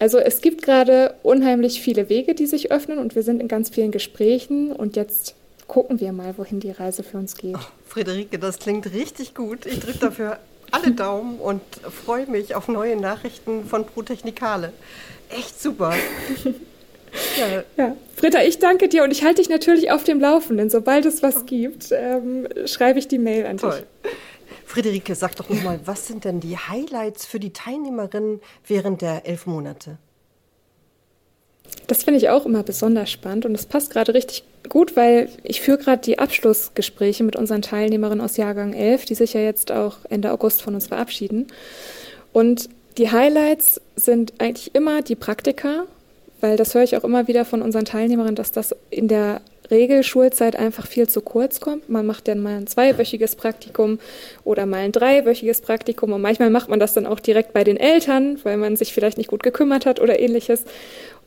Also 0.02 0.18
es 0.18 0.40
gibt 0.40 0.62
gerade 0.62 1.14
unheimlich 1.22 1.80
viele 1.80 2.08
Wege, 2.08 2.34
die 2.34 2.46
sich 2.46 2.72
öffnen 2.72 2.98
und 2.98 3.14
wir 3.14 3.22
sind 3.22 3.40
in 3.40 3.46
ganz 3.46 3.68
vielen 3.68 3.92
Gesprächen 3.92 4.72
und 4.72 4.96
jetzt 4.96 5.36
gucken 5.68 6.00
wir 6.00 6.10
mal, 6.10 6.36
wohin 6.38 6.58
die 6.58 6.72
Reise 6.72 7.04
für 7.04 7.18
uns 7.18 7.36
geht. 7.36 7.54
Oh, 7.54 7.60
Friederike, 7.86 8.36
das 8.40 8.58
klingt 8.58 8.92
richtig 8.92 9.32
gut. 9.32 9.64
Ich 9.64 9.78
drücke 9.78 9.98
dafür 9.98 10.40
alle 10.72 10.90
Daumen 10.90 11.38
und 11.38 11.62
freue 12.04 12.26
mich 12.26 12.56
auf 12.56 12.66
neue 12.66 12.96
Nachrichten 12.96 13.64
von 13.64 13.86
ProTechnikale. 13.86 14.72
Echt 15.28 15.62
super. 15.62 15.94
Ja. 17.38 17.62
ja. 17.76 17.96
Britta, 18.16 18.42
ich 18.42 18.58
danke 18.58 18.88
dir 18.88 19.02
und 19.02 19.10
ich 19.10 19.22
halte 19.22 19.42
dich 19.42 19.50
natürlich 19.50 19.90
auf 19.90 20.02
dem 20.02 20.18
Laufenden. 20.18 20.70
Sobald 20.70 21.04
es 21.04 21.22
was 21.22 21.44
gibt, 21.44 21.92
ähm, 21.92 22.48
schreibe 22.64 22.98
ich 22.98 23.06
die 23.06 23.18
Mail 23.18 23.44
an 23.44 23.58
Toll. 23.58 23.72
dich. 23.72 23.84
Friederike, 24.72 25.14
sag 25.14 25.36
doch 25.36 25.50
nochmal, 25.50 25.80
was 25.84 26.06
sind 26.06 26.24
denn 26.24 26.40
die 26.40 26.56
Highlights 26.56 27.26
für 27.26 27.38
die 27.38 27.52
Teilnehmerinnen 27.52 28.40
während 28.66 29.02
der 29.02 29.26
elf 29.26 29.44
Monate? 29.44 29.98
Das 31.88 32.04
finde 32.04 32.16
ich 32.16 32.30
auch 32.30 32.46
immer 32.46 32.62
besonders 32.62 33.10
spannend 33.10 33.44
und 33.44 33.54
es 33.54 33.66
passt 33.66 33.90
gerade 33.90 34.14
richtig 34.14 34.44
gut, 34.70 34.96
weil 34.96 35.28
ich 35.42 35.60
führe 35.60 35.76
gerade 35.76 36.00
die 36.00 36.18
Abschlussgespräche 36.18 37.22
mit 37.22 37.36
unseren 37.36 37.60
Teilnehmerinnen 37.60 38.24
aus 38.24 38.38
Jahrgang 38.38 38.72
11, 38.72 39.04
die 39.04 39.14
sich 39.14 39.34
ja 39.34 39.42
jetzt 39.42 39.70
auch 39.70 39.98
Ende 40.08 40.32
August 40.32 40.62
von 40.62 40.74
uns 40.74 40.86
verabschieden. 40.86 41.48
Und 42.32 42.70
die 42.96 43.10
Highlights 43.10 43.78
sind 43.94 44.32
eigentlich 44.38 44.74
immer 44.74 45.02
die 45.02 45.16
Praktika, 45.16 45.84
weil 46.40 46.56
das 46.56 46.74
höre 46.74 46.84
ich 46.84 46.96
auch 46.96 47.04
immer 47.04 47.28
wieder 47.28 47.44
von 47.44 47.60
unseren 47.60 47.84
Teilnehmerinnen, 47.84 48.36
dass 48.36 48.52
das 48.52 48.74
in 48.88 49.08
der 49.08 49.42
Regelschulzeit 49.72 50.54
einfach 50.54 50.86
viel 50.86 51.08
zu 51.08 51.20
kurz 51.20 51.58
kommt. 51.58 51.88
Man 51.88 52.06
macht 52.06 52.28
dann 52.28 52.38
mal 52.38 52.56
ein 52.56 52.68
zweiwöchiges 52.68 53.34
Praktikum 53.34 53.98
oder 54.44 54.66
mal 54.66 54.78
ein 54.78 54.92
dreiwöchiges 54.92 55.62
Praktikum 55.62 56.12
und 56.12 56.20
manchmal 56.20 56.50
macht 56.50 56.68
man 56.68 56.78
das 56.78 56.92
dann 56.92 57.06
auch 57.06 57.18
direkt 57.18 57.52
bei 57.52 57.64
den 57.64 57.76
Eltern, 57.76 58.38
weil 58.44 58.56
man 58.58 58.76
sich 58.76 58.92
vielleicht 58.92 59.18
nicht 59.18 59.30
gut 59.30 59.42
gekümmert 59.42 59.86
hat 59.86 60.00
oder 60.00 60.20
ähnliches. 60.20 60.64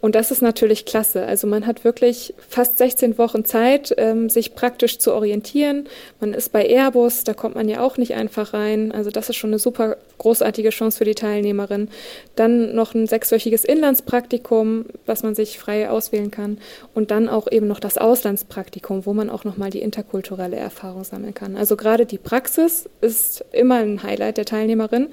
Und 0.02 0.14
das 0.14 0.30
ist 0.30 0.42
natürlich 0.42 0.86
klasse. 0.86 1.26
Also 1.26 1.48
man 1.48 1.66
hat 1.66 1.84
wirklich 1.84 2.36
fast 2.48 2.78
16 2.78 3.18
Wochen 3.18 3.44
Zeit, 3.44 3.94
ähm, 3.98 4.30
sich 4.30 4.54
praktisch 4.54 5.00
zu 5.00 5.14
orientieren. 5.14 5.88
Man 6.20 6.34
ist 6.34 6.52
bei 6.52 6.64
Airbus, 6.68 7.24
da 7.24 7.34
kommt 7.34 7.56
man 7.56 7.68
ja 7.68 7.82
auch 7.82 7.98
nicht 7.98 8.14
einfach 8.14 8.54
rein. 8.54 8.92
Also 8.92 9.10
das 9.10 9.30
ist 9.30 9.38
schon 9.38 9.50
eine 9.50 9.58
super 9.58 9.98
großartige 10.20 10.70
Chance 10.70 11.00
für 11.00 11.06
die 11.06 11.16
Teilnehmerin. 11.16 11.90
Dann 12.36 12.76
noch 12.76 12.94
ein 12.94 13.08
sechswöchiges 13.08 13.66
Inlandspraktikum, 13.66 14.86
was 15.06 15.24
man 15.24 15.34
sich 15.34 15.58
frei 15.58 15.90
auswählen 15.90 16.30
kann. 16.30 16.60
Und 16.94 17.10
dann 17.10 17.28
auch 17.28 17.52
eben 17.52 17.68
noch 17.68 17.80
das 17.80 17.98
Auslandspraktikum, 17.98 19.06
wo 19.06 19.14
man 19.14 19.30
auch 19.30 19.44
nochmal 19.44 19.72
die 19.72 19.82
interkulturelle 19.82 20.58
Erfahrung 20.58 21.04
sammeln 21.04 21.34
kann. 21.34 21.56
Also 21.56 21.76
gerade 21.76 22.06
die 22.06 22.20
Praxis 22.20 22.88
ist 23.02 23.44
immer 23.52 23.78
ein 23.78 24.04
Highlight 24.04 24.38
der 24.38 24.46
Teilnehmerin. 24.46 25.08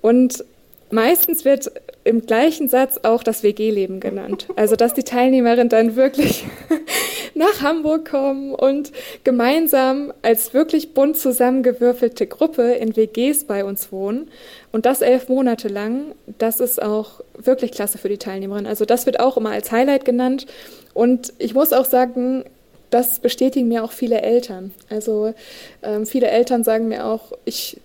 Und 0.00 0.44
Meistens 0.90 1.44
wird 1.44 1.70
im 2.04 2.24
gleichen 2.24 2.68
Satz 2.68 3.00
auch 3.02 3.24
das 3.24 3.42
WG-Leben 3.42 3.98
genannt. 3.98 4.46
Also, 4.54 4.76
dass 4.76 4.94
die 4.94 5.02
Teilnehmerinnen 5.02 5.68
dann 5.68 5.96
wirklich 5.96 6.44
nach 7.34 7.62
Hamburg 7.62 8.08
kommen 8.08 8.54
und 8.54 8.92
gemeinsam 9.24 10.12
als 10.22 10.54
wirklich 10.54 10.94
bunt 10.94 11.18
zusammengewürfelte 11.18 12.28
Gruppe 12.28 12.74
in 12.74 12.96
WGs 12.96 13.44
bei 13.44 13.64
uns 13.64 13.90
wohnen. 13.90 14.30
Und 14.70 14.86
das 14.86 15.00
elf 15.00 15.28
Monate 15.28 15.66
lang, 15.66 16.14
das 16.38 16.60
ist 16.60 16.80
auch 16.80 17.20
wirklich 17.36 17.72
klasse 17.72 17.98
für 17.98 18.08
die 18.08 18.18
Teilnehmerinnen. 18.18 18.68
Also, 18.68 18.84
das 18.84 19.06
wird 19.06 19.18
auch 19.18 19.36
immer 19.36 19.50
als 19.50 19.72
Highlight 19.72 20.04
genannt. 20.04 20.46
Und 20.94 21.32
ich 21.38 21.54
muss 21.54 21.72
auch 21.72 21.86
sagen, 21.86 22.44
das 22.90 23.18
bestätigen 23.18 23.66
mir 23.66 23.82
auch 23.82 23.92
viele 23.92 24.22
Eltern. 24.22 24.72
Also 24.88 25.34
ähm, 25.82 26.06
viele 26.06 26.28
Eltern 26.28 26.62
sagen 26.62 26.86
mir 26.86 27.04
auch, 27.04 27.32
ich 27.44 27.78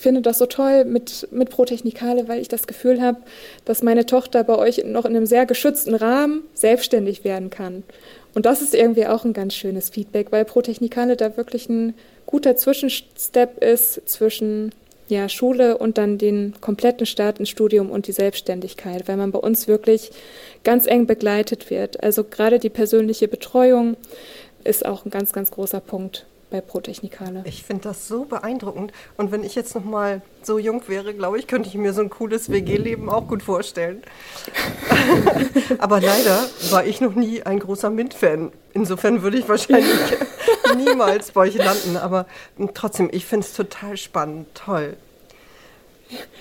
finde 0.00 0.22
das 0.22 0.38
so 0.38 0.46
toll 0.46 0.84
mit, 0.84 1.28
mit 1.30 1.50
Protechnikale, 1.50 2.26
weil 2.26 2.40
ich 2.40 2.48
das 2.48 2.66
Gefühl 2.66 3.02
habe, 3.02 3.18
dass 3.64 3.82
meine 3.82 4.06
Tochter 4.06 4.44
bei 4.44 4.56
euch 4.56 4.82
noch 4.84 5.04
in 5.04 5.14
einem 5.14 5.26
sehr 5.26 5.46
geschützten 5.46 5.94
Rahmen 5.94 6.42
selbstständig 6.54 7.22
werden 7.22 7.50
kann. 7.50 7.82
Und 8.34 8.46
das 8.46 8.62
ist 8.62 8.74
irgendwie 8.74 9.06
auch 9.06 9.24
ein 9.24 9.32
ganz 9.32 9.54
schönes 9.54 9.90
Feedback, 9.90 10.28
weil 10.30 10.44
Protechnikale 10.44 11.16
da 11.16 11.36
wirklich 11.36 11.68
ein 11.68 11.94
guter 12.26 12.56
Zwischenstep 12.56 13.62
ist 13.62 14.08
zwischen 14.08 14.72
ja, 15.08 15.28
Schule 15.28 15.76
und 15.76 15.98
dann 15.98 16.16
den 16.16 16.54
kompletten 16.60 17.04
Start 17.04 17.38
ins 17.38 17.48
Studium 17.48 17.90
und 17.90 18.06
die 18.06 18.12
Selbstständigkeit, 18.12 19.08
weil 19.08 19.16
man 19.16 19.32
bei 19.32 19.40
uns 19.40 19.66
wirklich 19.68 20.12
ganz 20.62 20.86
eng 20.86 21.06
begleitet 21.06 21.68
wird. 21.68 22.02
Also 22.02 22.24
gerade 22.24 22.58
die 22.58 22.70
persönliche 22.70 23.28
Betreuung 23.28 23.96
ist 24.62 24.86
auch 24.86 25.04
ein 25.04 25.10
ganz, 25.10 25.32
ganz 25.32 25.50
großer 25.50 25.80
Punkt 25.80 26.26
bei 26.50 26.60
Protechnikale. 26.60 27.42
Ich 27.46 27.62
finde 27.62 27.84
das 27.84 28.08
so 28.08 28.24
beeindruckend. 28.24 28.92
Und 29.16 29.32
wenn 29.32 29.44
ich 29.44 29.54
jetzt 29.54 29.74
noch 29.74 29.84
mal 29.84 30.20
so 30.42 30.58
jung 30.58 30.82
wäre, 30.88 31.14
glaube 31.14 31.38
ich, 31.38 31.46
könnte 31.46 31.68
ich 31.68 31.74
mir 31.76 31.92
so 31.92 32.00
ein 32.02 32.10
cooles 32.10 32.50
WG-Leben 32.50 33.08
auch 33.08 33.26
gut 33.26 33.42
vorstellen. 33.42 34.02
Aber 35.78 36.00
leider 36.00 36.44
war 36.70 36.84
ich 36.84 37.00
noch 37.00 37.14
nie 37.14 37.42
ein 37.42 37.58
großer 37.58 37.90
MINT-Fan. 37.90 38.52
Insofern 38.72 39.22
würde 39.22 39.38
ich 39.38 39.48
wahrscheinlich 39.48 40.18
niemals 40.76 41.32
bei 41.32 41.42
euch 41.42 41.54
landen. 41.56 41.96
Aber 41.96 42.26
trotzdem, 42.74 43.08
ich 43.12 43.24
finde 43.24 43.46
es 43.46 43.54
total 43.54 43.96
spannend. 43.96 44.48
Toll. 44.54 44.96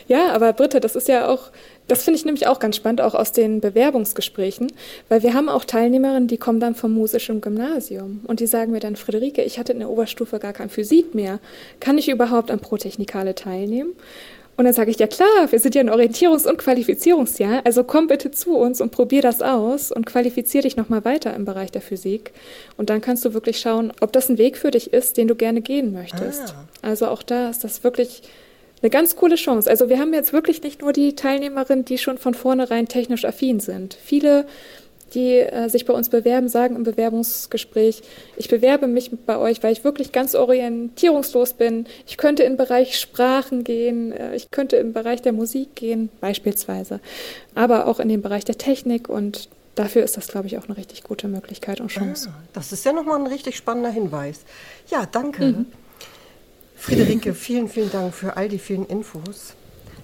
Ja, 0.07 0.33
aber 0.33 0.53
Britta, 0.53 0.79
das 0.79 0.95
ist 0.95 1.07
ja 1.07 1.27
auch 1.27 1.51
das 1.89 2.03
finde 2.03 2.19
ich 2.19 2.25
nämlich 2.25 2.47
auch 2.47 2.59
ganz 2.59 2.75
spannend, 2.75 3.01
auch 3.01 3.15
aus 3.15 3.31
den 3.31 3.61
Bewerbungsgesprächen, 3.61 4.71
weil 5.09 5.23
wir 5.23 5.33
haben 5.33 5.49
auch 5.49 5.65
Teilnehmerinnen, 5.65 6.27
die 6.27 6.37
kommen 6.37 6.59
dann 6.59 6.75
vom 6.75 6.93
musischen 6.93 7.41
Gymnasium 7.41 8.21
und 8.25 8.39
die 8.39 8.47
sagen 8.47 8.71
mir 8.71 8.79
dann, 8.79 8.95
Friederike, 8.95 9.43
ich 9.43 9.59
hatte 9.59 9.73
in 9.73 9.79
der 9.79 9.89
Oberstufe 9.89 10.39
gar 10.39 10.53
kein 10.53 10.69
Physik 10.69 11.15
mehr. 11.15 11.39
Kann 11.79 11.97
ich 11.97 12.09
überhaupt 12.09 12.51
an 12.51 12.59
Protechnikale 12.59 13.35
teilnehmen? 13.35 13.93
Und 14.59 14.65
dann 14.65 14.73
sage 14.73 14.91
ich, 14.91 14.99
ja 14.99 15.07
klar, 15.07 15.49
wir 15.49 15.59
sind 15.59 15.73
ja 15.73 15.79
ein 15.79 15.89
Orientierungs- 15.89 16.45
und 16.45 16.57
Qualifizierungsjahr, 16.57 17.61
also 17.63 17.85
komm 17.85 18.07
bitte 18.07 18.29
zu 18.29 18.57
uns 18.57 18.81
und 18.81 18.91
probier 18.91 19.21
das 19.21 19.41
aus 19.41 19.89
und 19.89 20.05
qualifizier 20.05 20.61
dich 20.63 20.75
nochmal 20.75 21.05
weiter 21.05 21.33
im 21.33 21.45
Bereich 21.45 21.71
der 21.71 21.81
Physik. 21.81 22.33
Und 22.75 22.89
dann 22.89 22.99
kannst 22.99 23.23
du 23.23 23.33
wirklich 23.33 23.61
schauen, 23.61 23.93
ob 24.01 24.11
das 24.11 24.27
ein 24.27 24.37
Weg 24.37 24.57
für 24.57 24.69
dich 24.69 24.91
ist, 24.91 25.15
den 25.15 25.29
du 25.29 25.35
gerne 25.35 25.61
gehen 25.61 25.93
möchtest. 25.93 26.55
Ah. 26.57 26.65
Also 26.81 27.07
auch 27.07 27.23
da 27.23 27.49
ist 27.49 27.63
das 27.63 27.85
wirklich 27.85 28.21
eine 28.81 28.89
ganz 28.89 29.15
coole 29.15 29.35
Chance. 29.35 29.69
Also 29.69 29.89
wir 29.89 29.99
haben 29.99 30.13
jetzt 30.13 30.33
wirklich 30.33 30.63
nicht 30.63 30.81
nur 30.81 30.93
die 30.93 31.15
Teilnehmerinnen, 31.15 31.85
die 31.85 31.97
schon 31.97 32.17
von 32.17 32.33
vornherein 32.33 32.87
technisch 32.87 33.25
affin 33.25 33.59
sind. 33.59 33.93
Viele, 33.93 34.45
die 35.13 35.39
äh, 35.39 35.69
sich 35.69 35.85
bei 35.85 35.93
uns 35.93 36.09
bewerben, 36.09 36.47
sagen 36.47 36.75
im 36.75 36.83
Bewerbungsgespräch, 36.83 38.01
ich 38.37 38.47
bewerbe 38.47 38.87
mich 38.87 39.11
bei 39.25 39.37
euch, 39.37 39.61
weil 39.63 39.73
ich 39.73 39.83
wirklich 39.83 40.11
ganz 40.11 40.35
orientierungslos 40.35 41.53
bin. 41.53 41.85
Ich 42.07 42.17
könnte 42.17 42.43
in 42.43 42.53
den 42.53 42.57
Bereich 42.57 42.99
Sprachen 42.99 43.63
gehen, 43.63 44.11
äh, 44.11 44.35
ich 44.35 44.51
könnte 44.51 44.77
im 44.77 44.93
Bereich 44.93 45.21
der 45.21 45.33
Musik 45.33 45.75
gehen, 45.75 46.09
beispielsweise, 46.21 46.99
aber 47.55 47.87
auch 47.87 47.99
in 47.99 48.09
den 48.09 48.21
Bereich 48.21 48.45
der 48.45 48.57
Technik 48.57 49.09
und 49.09 49.49
dafür 49.75 50.03
ist 50.03 50.17
das, 50.17 50.27
glaube 50.27 50.47
ich, 50.47 50.57
auch 50.57 50.67
eine 50.67 50.77
richtig 50.77 51.03
gute 51.03 51.27
Möglichkeit 51.27 51.81
und 51.81 51.87
Chance. 51.87 52.29
Ah, 52.31 52.41
das 52.53 52.71
ist 52.71 52.85
ja 52.85 52.93
nochmal 52.93 53.19
ein 53.19 53.27
richtig 53.27 53.55
spannender 53.57 53.89
Hinweis. 53.89 54.41
Ja, 54.89 55.05
danke. 55.05 55.43
Mhm. 55.43 55.65
Friederike, 56.79 57.33
vielen, 57.33 57.67
vielen 57.67 57.91
Dank 57.91 58.13
für 58.13 58.37
all 58.37 58.47
die 58.47 58.57
vielen 58.57 58.85
Infos. 58.85 59.53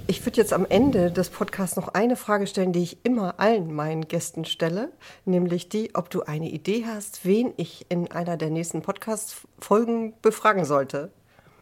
Ich 0.08 0.24
würde 0.26 0.38
jetzt 0.38 0.52
am 0.52 0.68
Ende 0.70 1.10
des 1.10 1.30
Podcasts 1.30 1.78
noch 1.78 1.88
eine 1.88 2.18
Frage 2.18 2.46
stellen, 2.48 2.74
die 2.74 2.84
ich 2.84 2.98
immer 3.04 3.40
allen 3.40 3.74
meinen 3.74 4.08
Gästen 4.08 4.44
stelle, 4.44 4.90
nämlich 5.24 5.70
die, 5.70 5.96
ob 5.96 6.10
du 6.10 6.24
eine 6.24 6.50
Idee 6.50 6.84
hast, 6.86 7.22
wen 7.24 7.54
ich 7.56 7.86
in 7.88 8.12
einer 8.12 8.36
der 8.36 8.50
nächsten 8.50 8.82
Podcast-Folgen 8.82 10.14
befragen 10.22 10.66
sollte. 10.66 11.12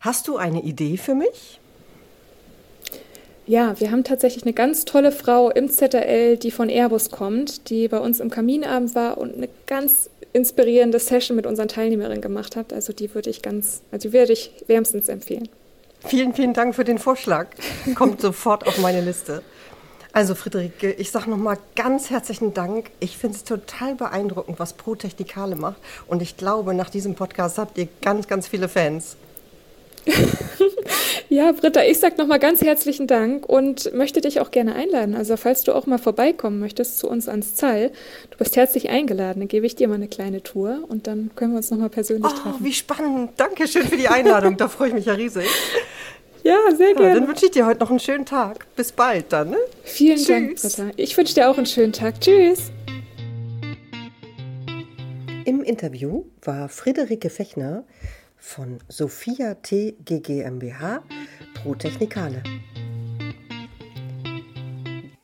Hast 0.02 0.28
du 0.28 0.36
eine 0.36 0.64
Idee 0.64 0.98
für 0.98 1.14
mich? 1.14 1.62
Ja, 3.46 3.80
wir 3.80 3.92
haben 3.92 4.04
tatsächlich 4.04 4.44
eine 4.44 4.54
ganz 4.54 4.84
tolle 4.84 5.12
Frau 5.12 5.52
im 5.52 5.70
ZRL, 5.70 6.38
die 6.38 6.52
von 6.52 6.70
Airbus 6.70 7.12
kommt, 7.12 7.70
die 7.70 7.88
bei 7.88 8.00
uns 8.00 8.20
im 8.20 8.30
Kaminabend 8.30 8.96
war 8.96 9.20
und 9.20 9.36
eine 9.36 9.50
ganz 9.68 10.10
inspirierende 10.34 11.00
Session 11.00 11.36
mit 11.36 11.46
unseren 11.46 11.68
Teilnehmerinnen 11.68 12.22
gemacht 12.22 12.56
habt. 12.56 12.74
Also 12.74 12.92
die 12.92 13.14
würde 13.14 13.30
ich 13.30 13.42
ganz, 13.42 13.82
also 13.92 14.10
die 14.10 14.14
würde 14.14 14.34
ich 14.34 14.52
wärmstens 14.68 15.08
empfehlen. 15.08 15.48
Vielen, 16.06 16.34
vielen 16.34 16.54
Dank 16.54 16.76
für 16.76 16.84
den 16.84 16.98
Vorschlag. 16.98 17.48
Kommt 17.96 18.20
sofort 18.20 18.68
auf 18.68 18.78
meine 18.80 19.00
Liste. 19.00 19.42
Also 20.12 20.36
Friederike, 20.36 20.92
ich 20.92 21.10
sage 21.10 21.30
nochmal 21.30 21.58
ganz 21.76 22.10
herzlichen 22.10 22.54
Dank. 22.54 22.92
Ich 23.00 23.18
finde 23.18 23.38
es 23.38 23.44
total 23.44 23.96
beeindruckend, 23.96 24.60
was 24.60 24.74
Pro 24.74 24.96
Technikale 24.96 25.56
macht. 25.56 25.78
Und 26.08 26.22
ich 26.22 26.38
glaube, 26.38 26.74
nach 26.74 26.90
diesem 26.90 27.16
Podcast 27.16 27.58
habt 27.58 27.78
ihr 27.78 27.88
ganz, 28.02 28.28
ganz 28.28 28.48
viele 28.48 28.70
Fans. 28.70 29.16
ja, 31.30 31.52
Britta, 31.52 31.84
ich 31.84 32.00
sage 32.00 32.16
nochmal 32.18 32.40
ganz 32.40 32.62
herzlichen 32.62 33.08
Dank 33.08 33.48
und 33.48 33.94
möchte 33.94 34.22
dich 34.22 34.40
auch 34.40 34.52
gerne 34.52 34.76
einladen. 34.76 35.16
Also 35.16 35.38
falls 35.38 35.64
du 35.64 35.74
auch 35.74 35.86
mal 35.86 35.98
vorbeikommen 35.98 36.60
möchtest 36.60 37.00
zu 37.00 37.10
uns 37.10 37.28
ans 37.28 37.56
Zall, 37.56 37.92
du 38.32 38.38
bist 38.38 38.56
herzlich 38.56 38.90
eingeladen. 38.90 39.40
Dann 39.42 39.48
gebe 39.48 39.66
ich 39.66 39.76
dir 39.76 39.88
mal 39.88 39.96
eine 39.96 40.08
kleine 40.08 40.44
Tour 40.44 40.84
und 40.88 41.08
dann 41.08 41.32
können 41.36 41.52
wir 41.52 41.58
uns 41.58 41.72
nochmal 41.72 41.90
persönlich 41.90 42.32
oh, 42.32 42.36
treffen. 42.36 42.64
Wie 42.64 42.74
spannend. 42.74 43.32
Dankeschön 43.38 43.88
für 43.88 43.98
die 43.98 44.08
Einladung. 44.08 44.58
da 44.58 44.68
freue 44.68 44.90
ich 44.90 44.94
mich 44.94 45.06
ja 45.06 45.14
riesig. 45.14 45.48
Ja, 46.44 46.58
sehr 46.76 46.94
gerne. 46.94 47.08
Ja, 47.08 47.16
dann 47.16 47.28
wünsche 47.28 47.46
ich 47.46 47.52
dir 47.52 47.66
heute 47.66 47.80
noch 47.80 47.90
einen 47.90 48.00
schönen 48.00 48.26
Tag. 48.26 48.68
Bis 48.76 48.92
bald 48.92 49.32
dann. 49.32 49.52
Ne? 49.52 49.58
Vielen 49.84 50.18
Tschüss. 50.18 50.28
Dank, 50.28 50.62
Britta. 50.62 50.92
Ich 50.98 51.18
wünsche 51.18 51.36
dir 51.36 51.50
auch 51.50 51.58
einen 51.58 51.66
schönen 51.66 51.94
Tag. 51.94 52.20
Tschüss. 52.20 52.72
Im 55.46 55.62
Interview 55.64 56.26
war 56.42 56.68
Friederike 56.70 57.30
Fechner 57.30 57.86
von 58.44 58.80
Sophia 58.90 59.56
T. 59.56 59.96
GmbH 60.04 61.02
Pro 61.56 61.76
Technikale. 61.76 62.44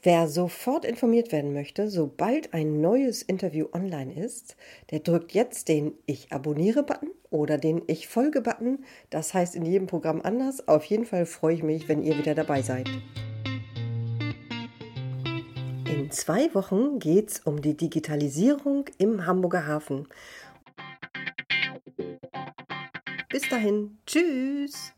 Wer 0.01 0.29
sofort 0.29 0.85
informiert 0.85 1.33
werden 1.33 1.53
möchte, 1.53 1.89
sobald 1.89 2.53
ein 2.53 2.79
neues 2.79 3.21
Interview 3.21 3.67
online 3.73 4.13
ist, 4.13 4.55
der 4.89 4.99
drückt 4.99 5.33
jetzt 5.33 5.67
den 5.67 5.93
Ich 6.05 6.31
abonniere-Button 6.31 7.09
oder 7.29 7.57
den 7.57 7.81
Ich 7.87 8.07
folge-Button. 8.07 8.85
Das 9.09 9.33
heißt 9.33 9.53
in 9.55 9.65
jedem 9.65 9.87
Programm 9.87 10.21
anders. 10.21 10.67
Auf 10.69 10.85
jeden 10.85 11.05
Fall 11.05 11.25
freue 11.25 11.55
ich 11.55 11.61
mich, 11.61 11.89
wenn 11.89 12.01
ihr 12.01 12.17
wieder 12.17 12.33
dabei 12.33 12.61
seid. 12.61 12.89
In 15.85 16.09
zwei 16.09 16.51
Wochen 16.55 16.99
geht 16.99 17.31
es 17.31 17.39
um 17.41 17.61
die 17.61 17.75
Digitalisierung 17.75 18.85
im 18.97 19.27
Hamburger 19.27 19.67
Hafen 19.67 20.07
bis 23.39 23.47
dahin. 23.47 23.97
Tschüss. 24.05 24.93